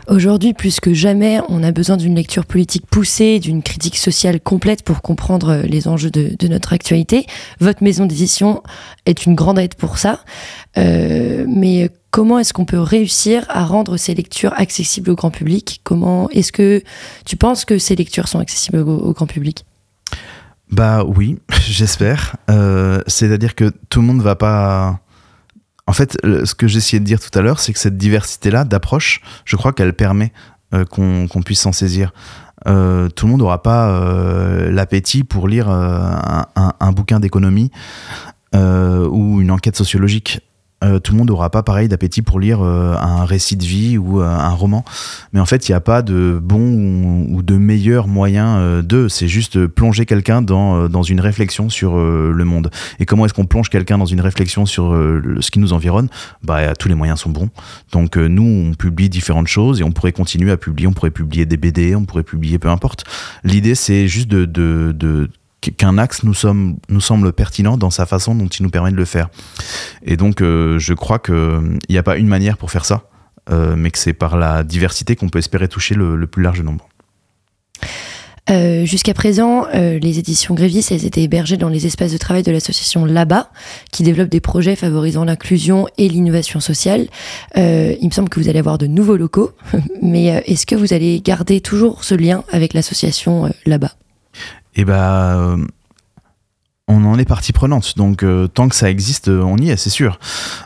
[0.07, 4.83] Aujourd'hui, plus que jamais, on a besoin d'une lecture politique poussée, d'une critique sociale complète
[4.83, 7.25] pour comprendre les enjeux de, notre actualité.
[7.59, 8.63] Votre maison d'édition
[9.05, 10.23] est une grande aide pour ça.
[10.75, 15.81] mais comment est-ce qu'on peut réussir à rendre ces lectures accessibles au grand public?
[15.83, 16.81] Comment est-ce que
[17.25, 19.63] tu penses que ces lectures sont accessibles au grand public?
[20.71, 22.37] Bah oui, j'espère.
[22.49, 24.99] Euh, c'est-à-dire que tout le monde va pas.
[25.87, 29.21] En fait, ce que j'essayais de dire tout à l'heure, c'est que cette diversité-là d'approche,
[29.45, 30.31] je crois qu'elle permet
[30.73, 32.13] euh, qu'on puisse s'en saisir.
[32.67, 33.99] Euh, tout le monde n'aura pas
[34.69, 37.71] l'appétit pour lire un, un, bouquin d'économie
[38.53, 40.39] ou une enquête sociologique.
[40.83, 43.97] Euh, tout le monde n'aura pas pareil d'appétit pour lire euh, un récit de vie
[43.97, 44.83] ou euh, un roman.
[45.31, 49.07] Mais en fait, il n'y a pas de bon ou, de meilleur moyen de.
[49.07, 52.69] C'est juste plonger quelqu'un dans, dans une réflexion sur le monde.
[52.99, 54.91] Et comment est-ce qu'on plonge quelqu'un dans une réflexion sur
[55.39, 56.09] ce qui nous environne?
[56.43, 57.49] Bah, tous les moyens sont bons.
[57.91, 60.87] Donc, nous, on publie différentes choses et on pourrait continuer à publier.
[60.87, 63.03] On pourrait publier des BD, on pourrait publier peu importe.
[63.43, 65.29] L'idée, c'est juste de, de, de
[65.69, 69.29] qu'un axe nous, semble pertinent dans sa façon dont il nous permet de le faire.
[70.03, 73.03] Et donc, euh, je crois qu'il n'y a pas une manière pour faire ça,
[73.51, 76.89] euh, mais que c'est par la diversité qu'on peut espérer toucher le, plus large nombre.
[78.49, 82.51] Euh, jusqu'à présent, les éditions Grévis, elles étaient hébergées dans les espaces de travail de
[82.51, 83.51] l'association LABA,
[83.91, 87.07] qui développe des projets favorisant l'inclusion et l'innovation sociale.
[87.55, 89.51] il me semble que vous allez avoir de nouveaux locaux,
[90.01, 93.91] mais est-ce que vous allez garder toujours ce lien avec l'association LABA
[94.73, 95.67] et eh bah ben,
[96.91, 97.97] on en est partie prenante.
[97.97, 100.19] Donc euh, tant que ça existe, on y est, c'est sûr.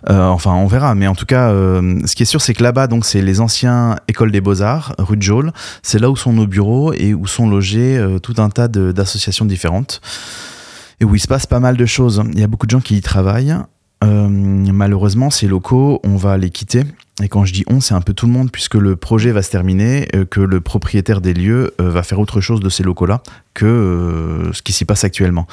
[0.09, 0.95] Euh, enfin, on verra.
[0.95, 3.41] Mais en tout cas, euh, ce qui est sûr, c'est que là-bas, donc c'est les
[3.41, 5.51] anciens écoles des beaux-arts, rue de Jôle.
[5.83, 10.01] C'est là où sont nos bureaux et où sont logés tout un tas d'associations différentes.
[10.99, 12.23] Et où il se passe pas mal de choses.
[12.33, 13.55] Il y a beaucoup de gens qui y travaillent.
[14.05, 16.83] Malheureusement, ces locaux, on va les quitter
[17.23, 19.41] et quand je dis on, c'est un peu tout le monde, puisque le projet va
[19.41, 22.83] se terminer, euh, que le propriétaire des lieux euh, va faire autre chose de ces
[22.83, 25.47] locaux-là que euh, ce qui s'y passe actuellement.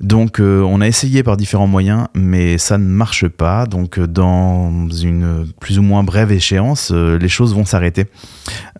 [0.00, 3.66] Donc on a essayé par différents moyens, mais ça ne marche pas.
[3.66, 8.06] Donc dans une plus ou moins brève échéance, les choses vont s'arrêter.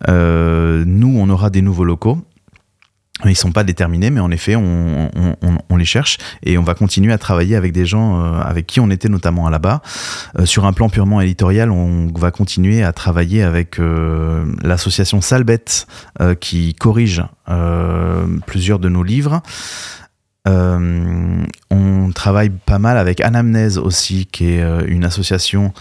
[0.07, 2.19] nous, on aura des nouveaux locaux
[3.23, 7.17] ils sont pas déterminés, mais en effet, on, les cherche et on va continuer à
[7.17, 9.81] travailler avec des gens euh, avec qui on était notamment là-bas.
[10.39, 15.87] Euh, sur un plan purement éditorial, on va continuer à travailler avec euh, l'association Salbette
[16.39, 17.23] qui corrige
[18.45, 19.41] plusieurs de nos livres.
[20.45, 25.73] on travaille pas mal avec Anamnèse aussi, qui est une association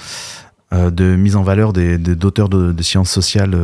[0.73, 3.57] de mise en valeur d'auteurs de, sciences sociales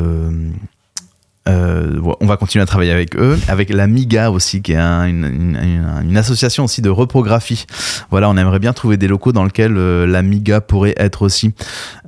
[1.51, 6.17] euh, on va continuer à travailler avec eux, avec la MIGA aussi, qui est une,
[6.17, 7.67] association aussi de reprographie.
[8.11, 11.53] Voilà, on aimerait bien trouver des locaux dans lesquels euh, la MIGA pourrait être aussi,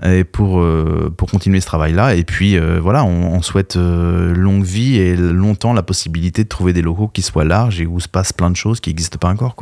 [0.05, 2.15] et pour, euh, pour continuer ce travail-là.
[2.15, 7.09] Et puis voilà, on, souhaite longue vie et longtemps la possibilité de trouver des locaux
[7.09, 9.57] qui soient larges et où se passe plein de choses qui n'existent pas encore.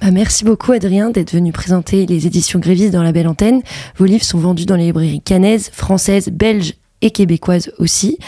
[0.00, 3.60] Bah, merci beaucoup Adrien d'être venu présenter les éditions Grévis dans la belle antenne.
[3.98, 8.18] Vos livres sont vendus dans les librairies canaises, françaises, belges et québécoise aussi.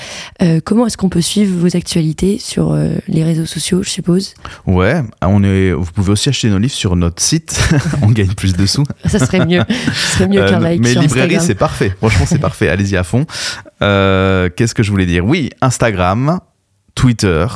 [0.43, 4.35] Euh, comment est-ce qu'on peut suivre vos actualités sur euh, les réseaux sociaux, je suppose?
[4.67, 7.61] Ouais, on est, vous pouvez aussi acheter nos livres sur notre site.
[8.03, 8.85] on gagne plus de sous.
[9.07, 9.63] Ça serait mieux.
[9.69, 10.81] Ça serait mieux qu'un euh, like.
[10.81, 11.95] Mais librairie, c'est parfait.
[11.99, 12.69] Franchement, c'est parfait.
[12.69, 13.27] Allez-y à fond.
[13.81, 15.25] Qu'est-ce que je voulais dire?
[15.25, 16.41] Oui, Instagram,
[16.95, 17.47] Twitter,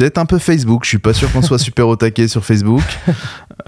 [0.00, 0.84] peut-être un peu Facebook.
[0.84, 2.82] Je suis pas sûr qu'on soit super au taquet sur Facebook.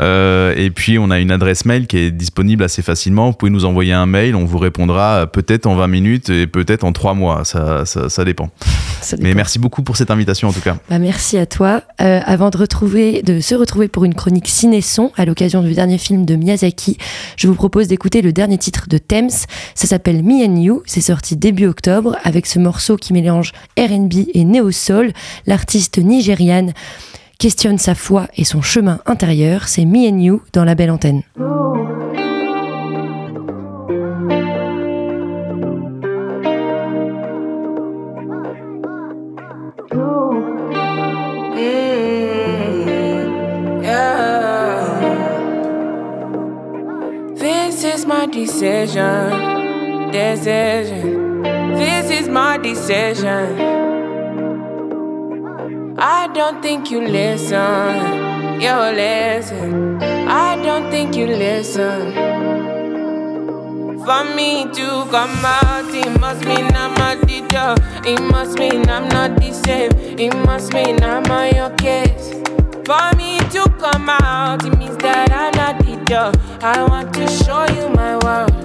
[0.01, 3.27] Euh, et puis on a une adresse mail qui est disponible assez facilement.
[3.27, 6.85] Vous pouvez nous envoyer un mail, on vous répondra peut-être en 20 minutes et peut-être
[6.85, 7.45] en 3 mois.
[7.45, 8.49] Ça, ça, dépend.
[9.21, 10.79] Mais merci beaucoup pour cette invitation en tout cas.
[10.89, 11.83] Bah, merci à toi.
[12.01, 15.99] Euh, avant de, retrouver, de se retrouver pour une chronique ciné-son à l'occasion du dernier
[15.99, 16.97] film de Miyazaki,
[17.37, 19.29] je vous propose d'écouter le dernier titre de Thames.
[19.75, 20.83] Ça s'appelle Me and You.
[20.87, 25.13] C'est sorti début octobre avec ce morceau qui mélange RB et néo-soul.
[25.47, 26.73] L'artiste nigériane
[27.39, 31.23] questionne sa foi et son chemin intérieur, c'est Me and You dans la belle antenne.
[48.33, 49.31] decision.
[50.13, 53.92] This is my decision.
[56.05, 60.03] I don't think you listen, you listen.
[60.03, 62.13] I don't think you listen.
[64.05, 67.77] For me to come out, it must mean I'm a teacher.
[68.05, 69.93] It must mean I'm not the same.
[70.19, 72.31] It must mean I'm on your case.
[72.85, 76.33] For me to come out, it means that I'm not the door.
[76.63, 78.62] I want to show you my world.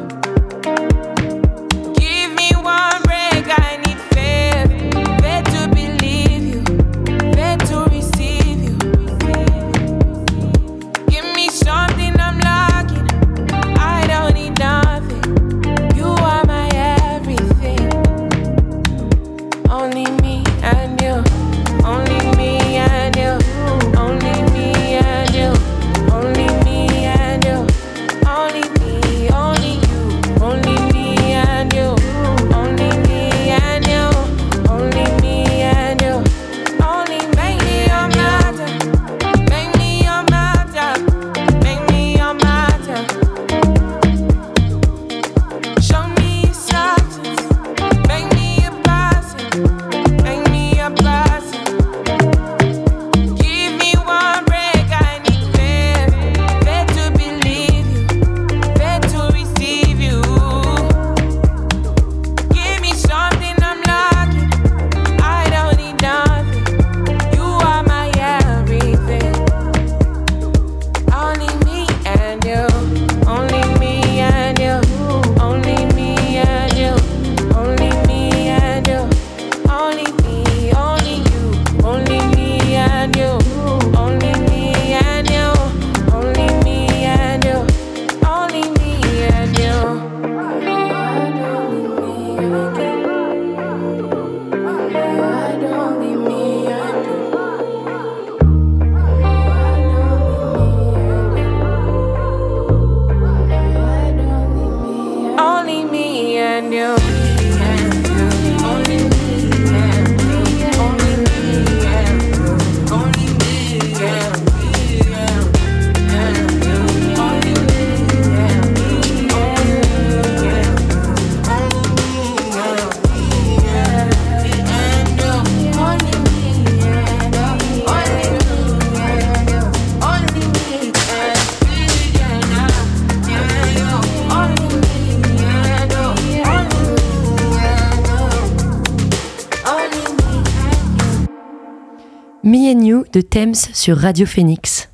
[143.17, 144.89] De Thames sur Radio Phoenix.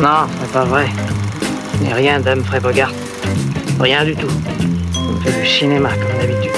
[0.00, 0.86] Non, c'est pas vrai.
[1.82, 2.94] Mais rien d'Humphrey Bogart.
[3.78, 4.32] Rien du tout.
[4.96, 6.52] On fait du cinéma comme d'habitude.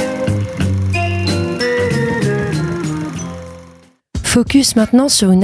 [4.23, 5.43] Focus maintenant sur une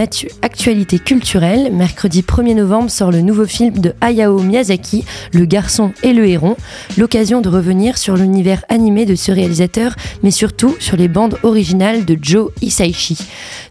[0.61, 1.73] actualité culturelle.
[1.73, 6.55] Mercredi 1er novembre sort le nouveau film de Hayao Miyazaki, Le garçon et le héron.
[6.99, 12.05] L'occasion de revenir sur l'univers animé de ce réalisateur, mais surtout sur les bandes originales
[12.05, 13.17] de Joe Hisaishi.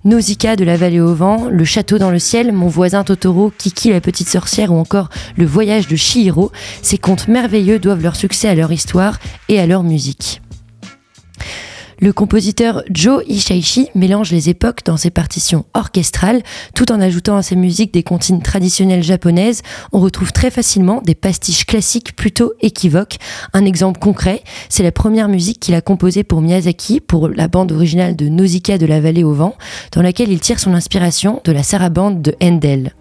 [0.04, 3.92] Nausicaa de la vallée au vent, Le château dans le ciel, Mon voisin Totoro, Kiki
[3.92, 8.48] la petite sorcière ou encore Le voyage de Chihiro, ces contes merveilleux doivent leur succès
[8.48, 10.42] à leur histoire et à leur musique.
[12.02, 16.42] Le compositeur Joe Ishaishi mélange les époques dans ses partitions orchestrales,
[16.74, 19.64] tout en ajoutant à ses musiques des comptines traditionnelles japonaises.
[19.92, 23.18] On retrouve très facilement des pastiches classiques plutôt équivoques.
[23.52, 27.74] Un exemple concret, c'est la première musique qu'il a composée pour Miyazaki, pour la bande
[27.74, 29.56] originale de Nausicaa de la vallée au vent,
[29.92, 32.94] dans laquelle il tire son inspiration de la sarabande de Handel.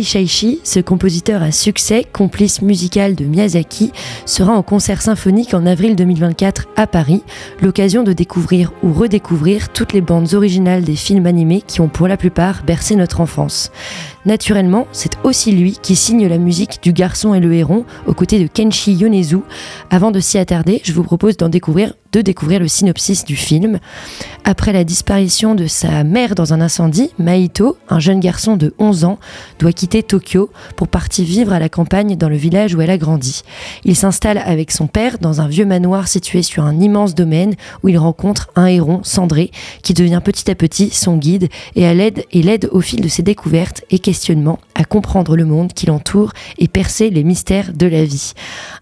[0.00, 3.92] Ishaishi, ce compositeur à succès, complice musical de Miyazaki,
[4.24, 7.22] sera en concert symphonique en avril 2024 à Paris,
[7.60, 12.08] l'occasion de découvrir ou redécouvrir toutes les bandes originales des films animés qui ont pour
[12.08, 13.70] la plupart bercé notre enfance.
[14.26, 18.38] Naturellement, c'est aussi lui qui signe la musique du Garçon et le Héron aux côtés
[18.38, 19.38] de Kenshi Yonezu.
[19.90, 23.78] Avant de s'y attarder, je vous propose de découvrir le synopsis du film.
[24.44, 29.04] Après la disparition de sa mère dans un incendie, Maito, un jeune garçon de 11
[29.04, 29.18] ans,
[29.58, 32.98] doit quitter Tokyo pour partir vivre à la campagne dans le village où elle a
[32.98, 33.42] grandi.
[33.84, 37.88] Il s'installe avec son père dans un vieux manoir situé sur un immense domaine où
[37.88, 39.50] il rencontre un héron cendré
[39.82, 43.22] qui devient petit à petit son guide et l'aide et l'aide au fil de ses
[43.22, 43.98] découvertes et
[44.74, 48.32] à comprendre le monde qui l'entoure et percer les mystères de la vie.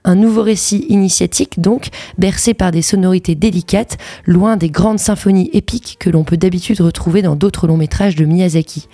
[0.05, 5.97] Un nouveau récit initiatique donc, bercé par des sonorités délicates, loin des grandes symphonies épiques
[5.99, 8.89] que l'on peut d'habitude retrouver dans d'autres longs métrages de Miyazaki.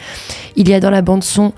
[0.57, 1.53] Il y a dans la bande son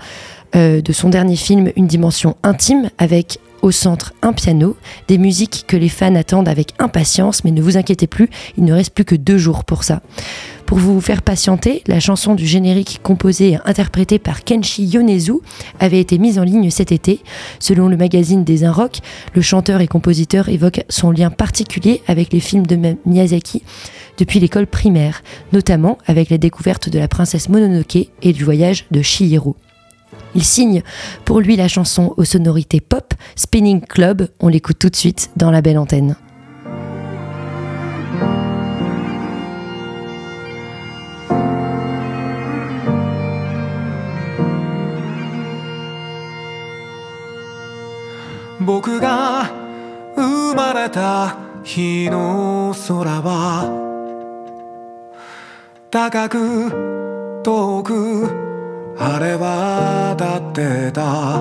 [0.55, 4.75] euh, de son dernier film une dimension intime avec au centre un piano,
[5.07, 8.73] des musiques que les fans attendent avec impatience, mais ne vous inquiétez plus, il ne
[8.73, 10.01] reste plus que deux jours pour ça.
[10.65, 15.35] Pour vous faire patienter, la chanson du générique composée et interprétée par Kenshi Yonezu
[15.79, 17.21] avait été mise en ligne cet été.
[17.59, 18.97] Selon le magazine des Un Rock,
[19.33, 23.63] le chanteur et compositeur évoque son lien particulier avec les films de Miyazaki
[24.17, 29.01] depuis l'école primaire, notamment avec la découverte de la princesse Mononoke et du voyage de
[29.01, 29.55] Chihiro.
[30.34, 30.82] Il signe
[31.24, 34.28] pour lui la chanson aux sonorités pop, Spinning Club.
[34.40, 36.16] On l'écoute tout de suite dans la belle antenne.
[48.64, 49.50] 僕が
[50.16, 53.68] 生まれた日の空は
[55.90, 58.55] 高く遠く
[58.99, 61.37] 晴れ渡ってた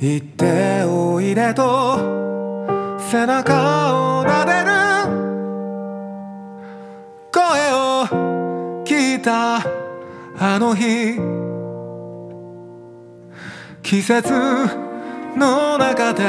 [0.00, 2.18] 行っておいでと
[3.10, 4.70] 背中を撫でる。
[7.32, 7.40] 声
[7.72, 8.06] を
[8.84, 9.62] 聞いた
[10.38, 11.18] あの日。
[13.82, 14.32] 季節
[15.36, 16.24] の中で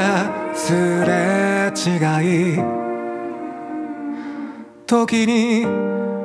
[0.54, 0.72] す
[1.04, 2.60] れ違い。
[4.86, 5.66] 時に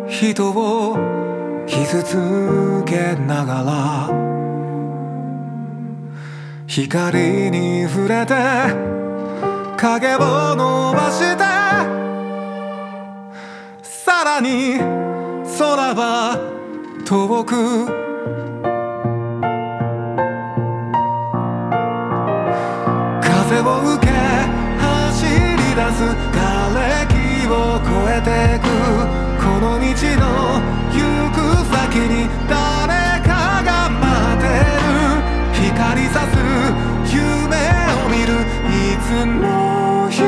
[0.07, 1.34] 人を
[1.68, 4.09] 傷つけながら
[6.68, 8.34] 光に触れて
[9.78, 11.43] 影を伸ばして
[13.84, 14.80] さらに
[15.57, 16.38] 空は
[17.05, 18.05] 遠く。
[23.22, 23.63] 風を
[23.95, 24.11] 受け
[24.82, 25.30] 走り
[25.76, 26.01] 出す
[26.34, 26.43] 瓦
[27.05, 27.13] 礫
[27.47, 28.28] を越えて
[28.59, 28.66] く
[29.39, 29.86] この道
[30.20, 30.26] の
[30.91, 30.97] 行
[31.32, 31.44] く
[31.95, 34.03] 先に誰かが待
[34.35, 36.35] ってる光さす
[37.15, 37.55] 夢
[37.95, 40.19] を見るいつの日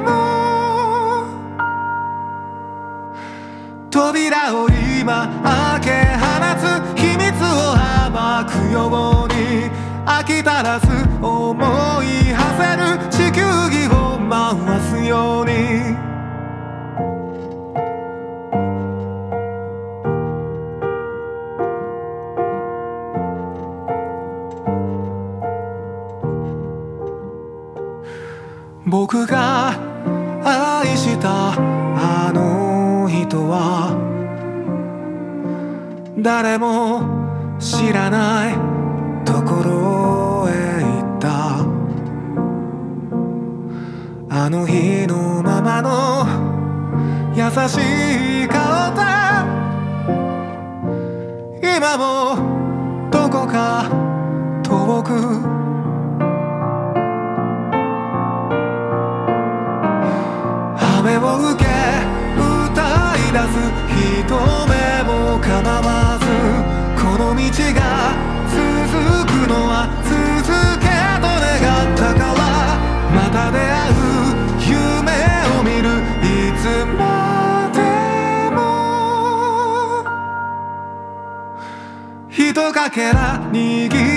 [0.00, 0.06] も。
[3.88, 5.86] 扉を今開け
[6.18, 6.26] 放
[6.58, 6.62] つ
[7.00, 7.78] 秘密を
[8.10, 8.16] 暴
[8.50, 8.76] くよ
[9.26, 9.70] うに
[10.04, 10.86] 飽き足らず
[11.22, 11.54] 思
[12.02, 12.04] い
[12.34, 14.34] 馳せる地球儀を回
[14.80, 16.15] すように。
[28.88, 29.70] 僕が
[30.44, 33.90] 愛したあの人は
[36.16, 38.54] 誰も知らない
[39.24, 41.66] ところへ行った。
[44.28, 46.24] あの日のままの
[47.34, 47.78] 優し
[48.44, 49.02] い顔で
[51.76, 53.90] 今もどこか
[54.62, 55.56] 遠く
[61.18, 61.66] を受け
[62.36, 62.82] 歌
[63.16, 63.56] い出す
[63.88, 64.36] 人
[64.66, 64.72] 目
[65.04, 65.46] も構
[65.80, 66.24] わず
[67.00, 67.40] この道
[67.74, 67.80] が
[68.50, 68.54] 続
[69.26, 70.12] くのは続
[70.78, 70.84] け
[71.20, 71.56] と願
[71.94, 72.40] ったから
[73.14, 73.98] また出会う
[74.60, 75.08] 夢
[75.58, 75.88] を見る
[76.22, 76.24] い
[76.58, 76.62] つ
[76.98, 77.00] ま
[77.72, 77.78] で
[78.54, 78.56] も
[82.28, 84.15] ひとかけら握り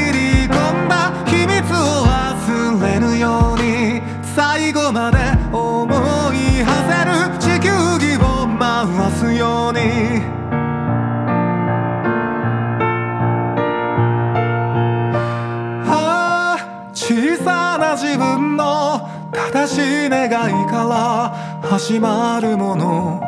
[19.69, 20.31] しい願い
[20.67, 21.29] から
[21.61, 23.21] 始まるもの。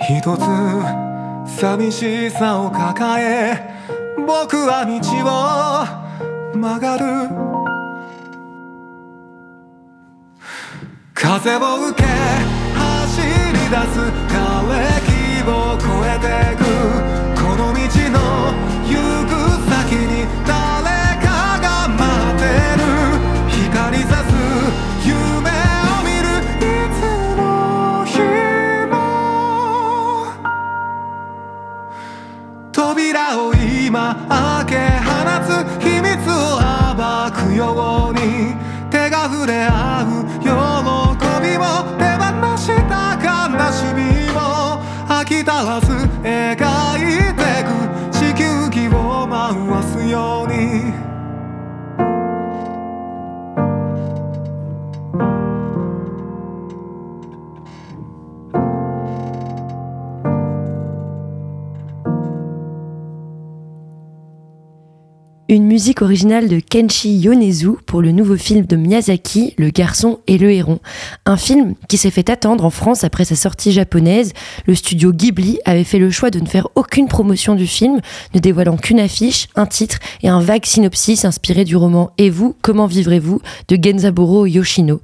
[0.00, 0.40] 一つ
[1.58, 3.58] 寂しさを抱え
[4.16, 4.92] 僕は道
[5.24, 7.02] を曲がる。
[11.14, 12.04] 風を受け
[12.78, 13.98] 走り出す。
[14.28, 14.38] 枯
[14.70, 14.72] れ
[15.06, 15.10] 木
[15.50, 16.51] を越えて
[33.92, 35.12] 今開け放
[35.44, 35.52] つ
[35.84, 36.56] 秘密を
[36.96, 38.56] 暴くように
[38.90, 42.24] 手が触れ合う喜びも手放
[42.56, 45.91] した悲しみも飽き足らず
[65.52, 70.38] Une musique originale de Kenshi Yonezu pour le nouveau film de Miyazaki, Le garçon et
[70.38, 70.78] le héron.
[71.26, 74.32] Un film qui s'est fait attendre en France après sa sortie japonaise.
[74.64, 78.00] Le studio Ghibli avait fait le choix de ne faire aucune promotion du film,
[78.34, 82.56] ne dévoilant qu'une affiche, un titre et un vague synopsis inspiré du roman Et vous,
[82.62, 85.02] comment vivrez-vous de Genzaburo Yoshino.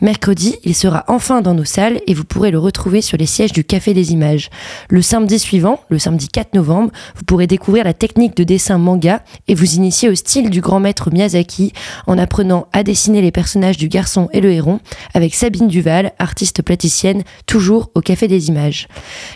[0.00, 3.52] Mercredi, il sera enfin dans nos salles et vous pourrez le retrouver sur les sièges
[3.52, 4.48] du Café des Images.
[4.90, 9.24] Le samedi suivant, le samedi 4 novembre, vous pourrez découvrir la technique de dessin manga
[9.48, 11.72] et vous initier au style du grand maître Miyazaki
[12.06, 14.80] en apprenant à dessiner les personnages du garçon et le héron
[15.14, 18.86] avec Sabine Duval, artiste platicienne, toujours au Café des Images.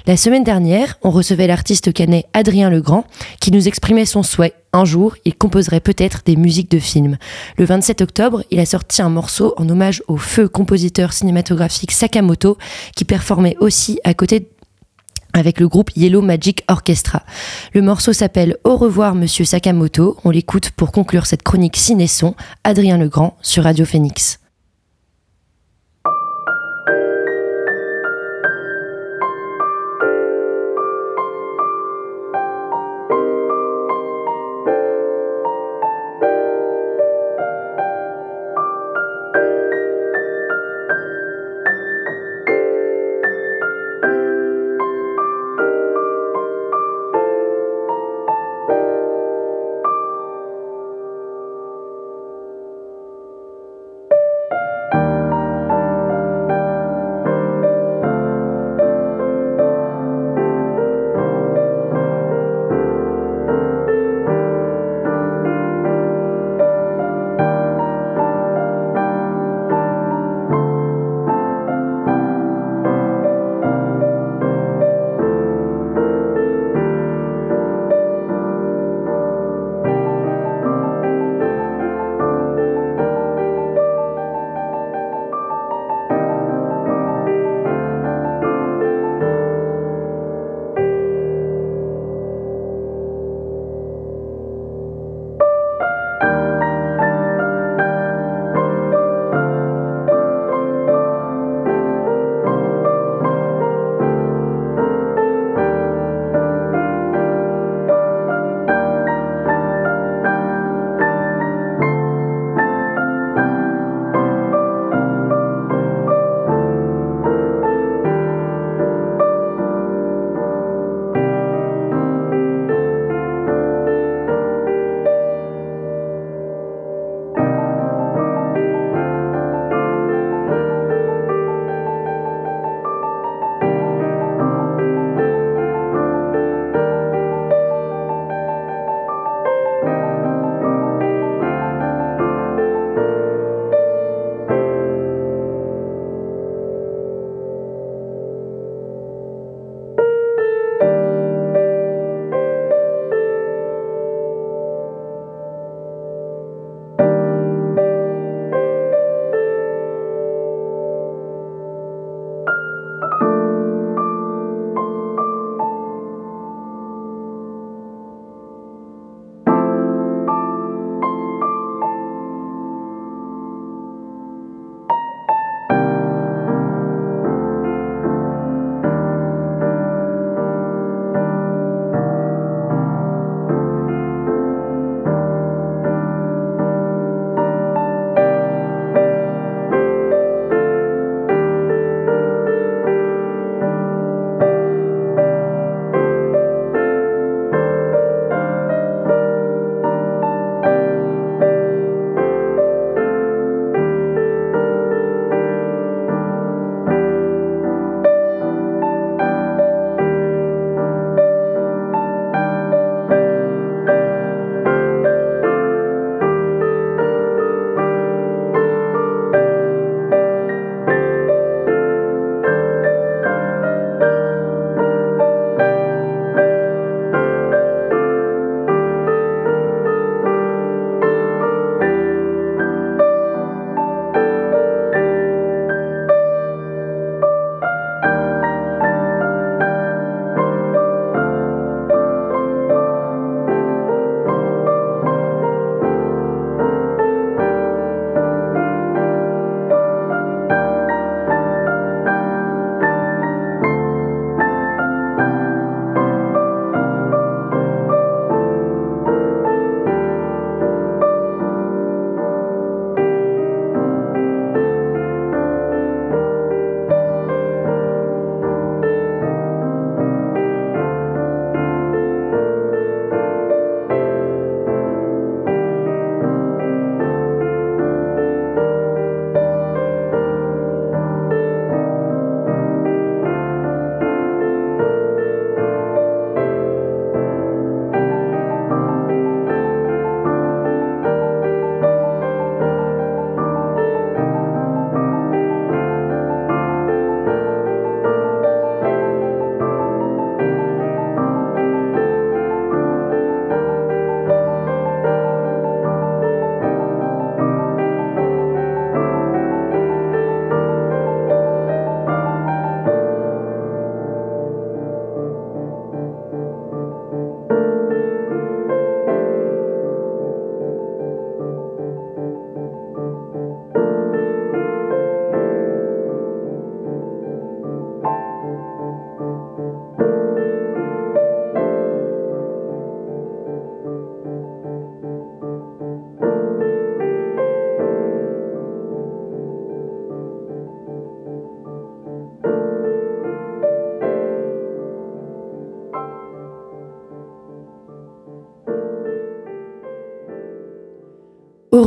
[0.07, 3.05] La semaine dernière, on recevait l'artiste canet Adrien Legrand
[3.41, 7.19] qui nous exprimait son souhait un jour, il composerait peut-être des musiques de films.
[7.57, 12.57] Le 27 octobre, il a sorti un morceau en hommage au feu compositeur cinématographique Sakamoto,
[12.97, 14.49] qui performait aussi à côté
[15.33, 17.23] avec le groupe Yellow Magic Orchestra.
[17.73, 20.17] Le morceau s'appelle Au revoir Monsieur Sakamoto.
[20.25, 22.35] On l'écoute pour conclure cette chronique ciné-son.
[22.65, 24.42] Adrien Legrand sur Radio Phoenix.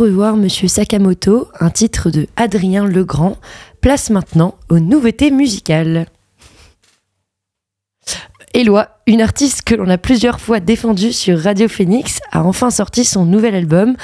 [0.05, 3.37] Revoir Monsieur Sakamoto, un titre de Adrien Legrand.
[3.81, 6.05] Place maintenant aux nouveautés musicales.
[8.53, 13.03] Eloi, une artiste que l'on a plusieurs fois défendue sur Radio Phoenix, a enfin sorti
[13.03, 13.95] son nouvel album.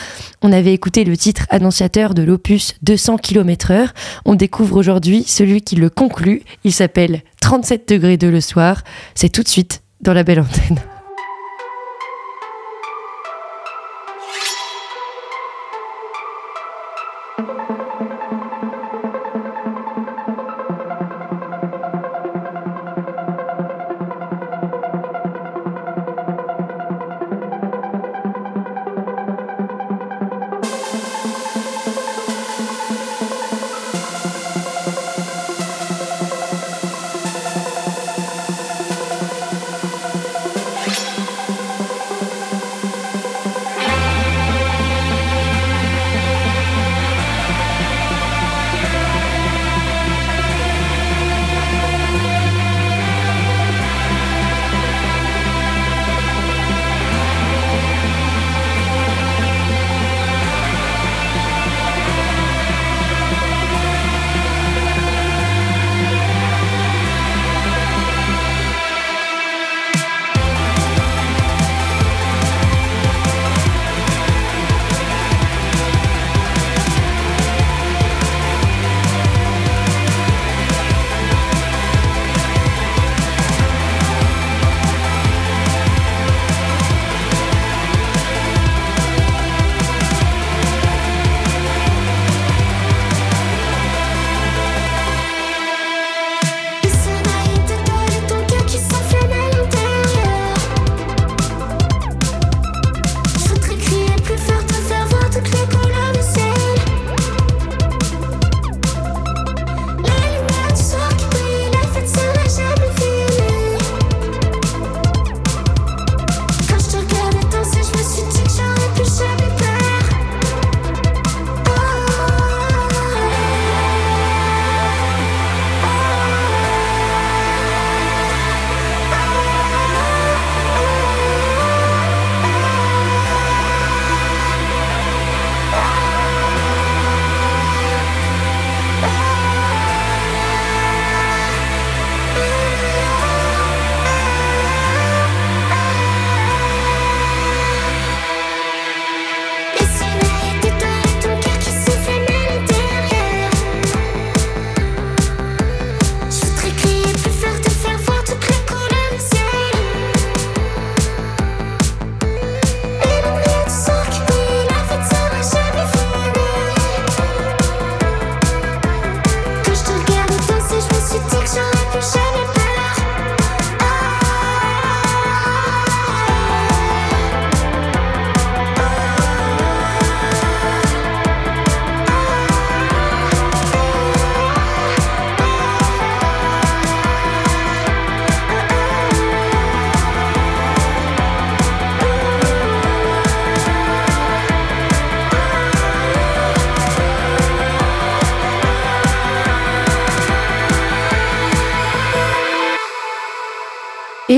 [0.41, 3.89] On avait écouté le titre annonciateur de l'opus 200 km/h.
[4.25, 6.41] On découvre aujourd'hui celui qui le conclut.
[6.63, 8.83] Il s'appelle 37 degrés de le soir.
[9.13, 10.79] C'est tout de suite dans la belle antenne.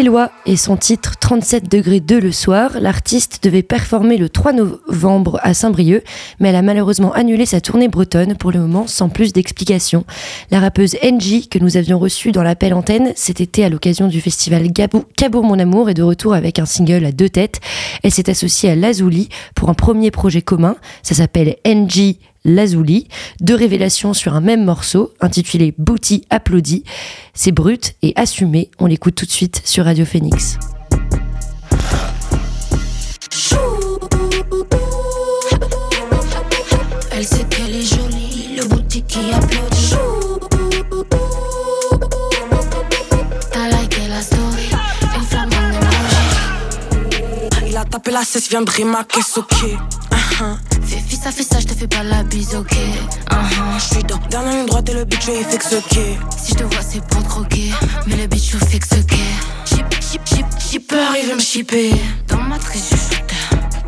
[0.03, 5.39] Eloi et son titre 37 degrés 2 le soir, l'artiste devait performer le 3 novembre
[5.43, 6.03] à Saint-Brieuc,
[6.41, 10.03] mais elle a malheureusement annulé sa tournée bretonne pour le moment sans plus d'explications.
[10.51, 14.19] La rappeuse NG, que nous avions reçue dans l'appel antenne cet été à l'occasion du
[14.19, 17.61] festival Cabourg Mon Amour, est de retour avec un single à deux têtes.
[18.03, 20.75] Elle s'est associée à Lazuli pour un premier projet commun.
[21.01, 23.07] Ça s'appelle NG Lazuli,
[23.39, 26.83] deux révélations sur un même morceau intitulé Booty Applaudi.
[27.33, 30.57] C'est brut et assumé, on l'écoute tout de suite sur Radio Phoenix.
[37.11, 39.93] Elle sait qu'elle est jolie, le booty qui applaudit.
[43.51, 44.69] T'as liké la story,
[45.15, 45.71] une flamme en
[47.67, 49.55] Il a tapé la cesse, vient de rimaquer, ok.
[50.33, 50.57] Uh-huh.
[50.81, 52.71] Fais fils, ça fait ça, je te fais pas la bise, ok?
[52.71, 53.77] Uh-huh.
[53.77, 55.99] Je suis dans dernière ligne droite et le bitch il fixe ok.
[56.35, 57.71] Si je te vois, c'est pour croquer.
[58.07, 59.15] Mais le bitch, fixe ok.
[59.65, 61.91] Chip, chip, chip, shipper, il veut me shipper.
[62.27, 63.35] Dans ma triche, je shooter.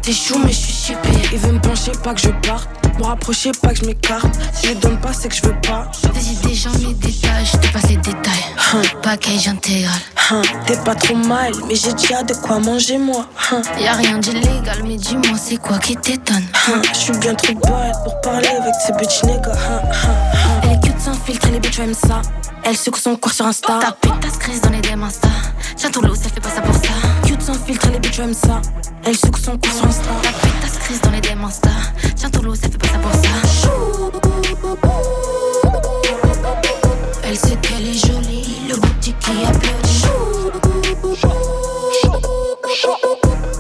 [0.04, 1.10] t'échoues, mais je suis chippé.
[1.32, 2.85] Il veut me pencher, pas que je parte.
[3.00, 4.34] Me rapprocher, pas que je m'écarte.
[4.54, 5.90] Si je donne pas, c'est que je veux pas.
[6.14, 8.46] Des idées, j'en ai des je te passe les détails.
[8.74, 9.92] Hein, Package intégral.
[10.32, 13.28] hein, T'es pas trop mal, mais j'ai déjà de quoi manger, moi.
[13.52, 16.44] Hein, Y a rien d'illégal, mais dis-moi, c'est quoi qui t'étonne?
[16.68, 19.82] Hein, Je suis bien trop belle pour parler avec ces bitch niggas.
[21.06, 22.22] Sans filtre, les bitches aiment ça.
[22.64, 23.78] Elle secoue son corps sur Insta.
[23.80, 25.28] Ta pétasse crise dans les DM Insta.
[25.76, 26.90] Tiens, Toulouse, elle fait pas ça pour ça.
[27.28, 28.60] Cute sans filtre, les bitches aiment ça.
[29.04, 30.10] Elle secoue son corps sur Insta.
[30.24, 31.70] Ta pétasse crise dans les DM Insta.
[32.16, 33.30] Tiens, Toulouse, elle fait pas ça pour ça.
[37.24, 40.06] Elle sait qu'elle est jolie, le boutique qui applaudit.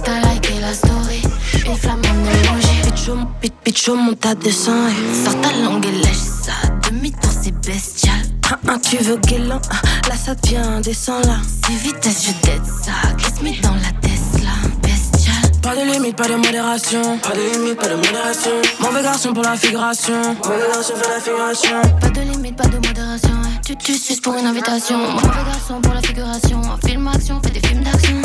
[0.03, 1.21] T'as liké la story,
[1.67, 2.81] une flamme en emoji.
[2.91, 4.71] Picho, pit, picho, monte à 200.
[4.87, 6.53] et- Sors ta langue et lèche ça.
[6.89, 8.13] Demi-tour, c'est bestial.
[8.51, 9.59] Hein, hein, tu veux guélan?
[9.71, 11.37] Hein, Là, ça devient indécent, là.
[11.65, 12.91] C'est vitesse, je t'aide ça.
[13.17, 14.51] Kiss me dans la Tesla?
[14.83, 15.35] Bestial.
[15.61, 17.17] Pas de limite, pas de modération.
[17.19, 18.51] Pas de limite, pas de modération.
[18.79, 20.35] Mauvais garçon pour la figuration.
[20.43, 21.81] Mauvais garçon pour la figuration.
[21.99, 23.41] Pas de limite, pas de modération.
[23.65, 24.99] Tu tu suces pour une invitation.
[24.99, 26.61] Mauvais garçon pour la figuration.
[26.85, 28.21] Film action, fais des films d'action.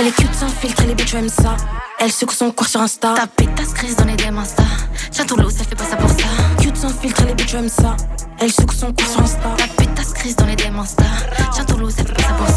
[0.00, 1.58] Elle est cute sans filtre, et les bitches aiment ça.
[1.98, 3.12] Elle secoue son corps sur Insta.
[3.12, 4.62] ta pétasse crise dans les DM Insta.
[5.10, 6.24] Tiens, Toulouse, elle fait pas ça pour ça.
[6.58, 7.98] Cute sans filtre, et les bitches aiment ça.
[8.38, 9.54] Elle secoue son corps sur Insta.
[9.58, 11.04] Ta pétasse crise dans les DM Insta.
[11.52, 12.54] Tiens, Toulouse, elle fait pas ça pour ça.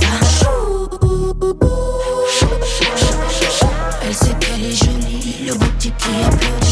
[4.05, 6.62] Elle sait qu'elle est jolie, le boutique qui applaudit.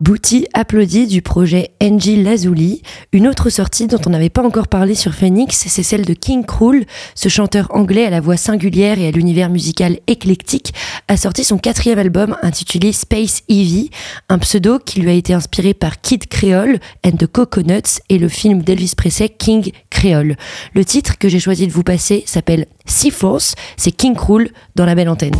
[0.00, 2.82] Booty applaudit du projet Angie Lazuli.
[3.12, 6.44] Une autre sortie dont on n'avait pas encore parlé sur Phoenix, c'est celle de King
[6.44, 6.84] Krul.
[7.16, 10.72] Ce chanteur anglais à la voix singulière et à l'univers musical éclectique
[11.08, 13.90] a sorti son quatrième album intitulé Space Evie,
[14.28, 18.28] un pseudo qui lui a été inspiré par Kid Creole and the Coconuts et le
[18.28, 20.36] film d'Elvis Presley King Creole.
[20.74, 24.86] Le titre que j'ai choisi de vous passer s'appelle Sea Force, c'est King Krul dans
[24.86, 25.34] la belle antenne.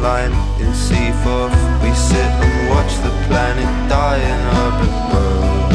[0.00, 1.54] Line in Seaforth.
[1.82, 5.72] We sit and watch the planet die in urban growth.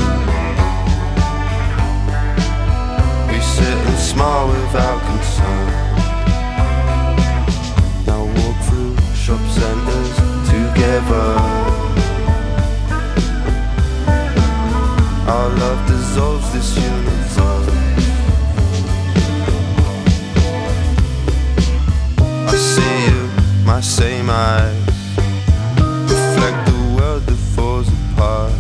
[3.30, 5.68] We sit and smile without concern.
[8.06, 10.16] Now walk through shop centers
[10.54, 11.28] together.
[15.28, 17.12] Our love dissolves this universe.
[22.46, 23.23] I see you,
[23.66, 24.76] my same eyes
[26.10, 28.52] reflect the world that falls apart.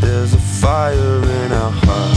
[0.00, 2.07] There's a fire in our heart.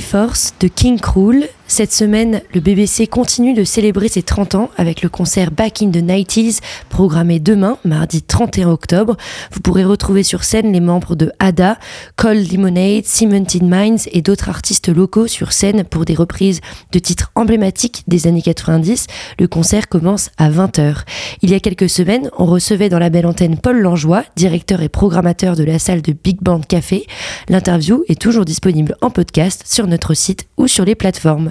[0.00, 1.48] Force de King Krul.
[1.66, 5.90] Cette semaine, le BBC continue de célébrer ses 30 ans avec le concert Back in
[5.90, 6.60] the 90s
[6.90, 9.16] programmé demain, mardi 31 octobre.
[9.50, 11.78] Vous pourrez retrouver sur scène les membres de Ada,
[12.16, 16.60] Cold Lemonade, Cemented Minds et d'autres artistes locaux sur scène pour des reprises
[16.92, 19.06] de titres emblématiques des années 90.
[19.40, 20.98] Le concert commence à 20h.
[21.40, 24.90] Il y a quelques semaines, on recevait dans la belle antenne Paul Langeois, directeur et
[24.90, 27.06] programmateur de la salle de Big Band Café.
[27.48, 31.50] L'interview est toujours disponible en podcast sur notre site ou sur les plateformes.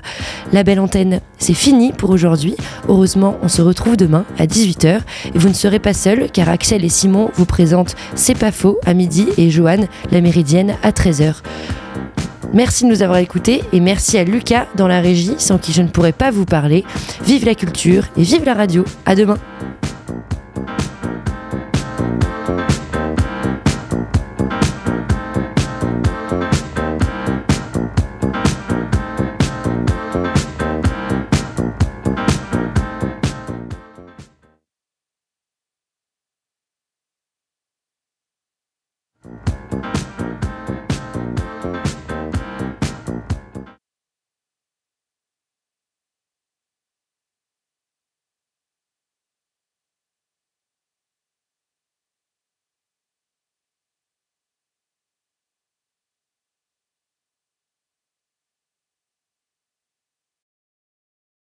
[0.51, 2.55] La belle antenne, c'est fini pour aujourd'hui.
[2.87, 4.99] Heureusement, on se retrouve demain à 18h.
[5.33, 8.79] Et vous ne serez pas seul car Axel et Simon vous présentent C'est pas faux
[8.85, 11.35] à midi et Joanne, la méridienne, à 13h.
[12.53, 15.81] Merci de nous avoir écoutés et merci à Lucas dans la régie sans qui je
[15.81, 16.83] ne pourrais pas vous parler.
[17.25, 18.85] Vive la culture et vive la radio.
[19.05, 19.39] À demain.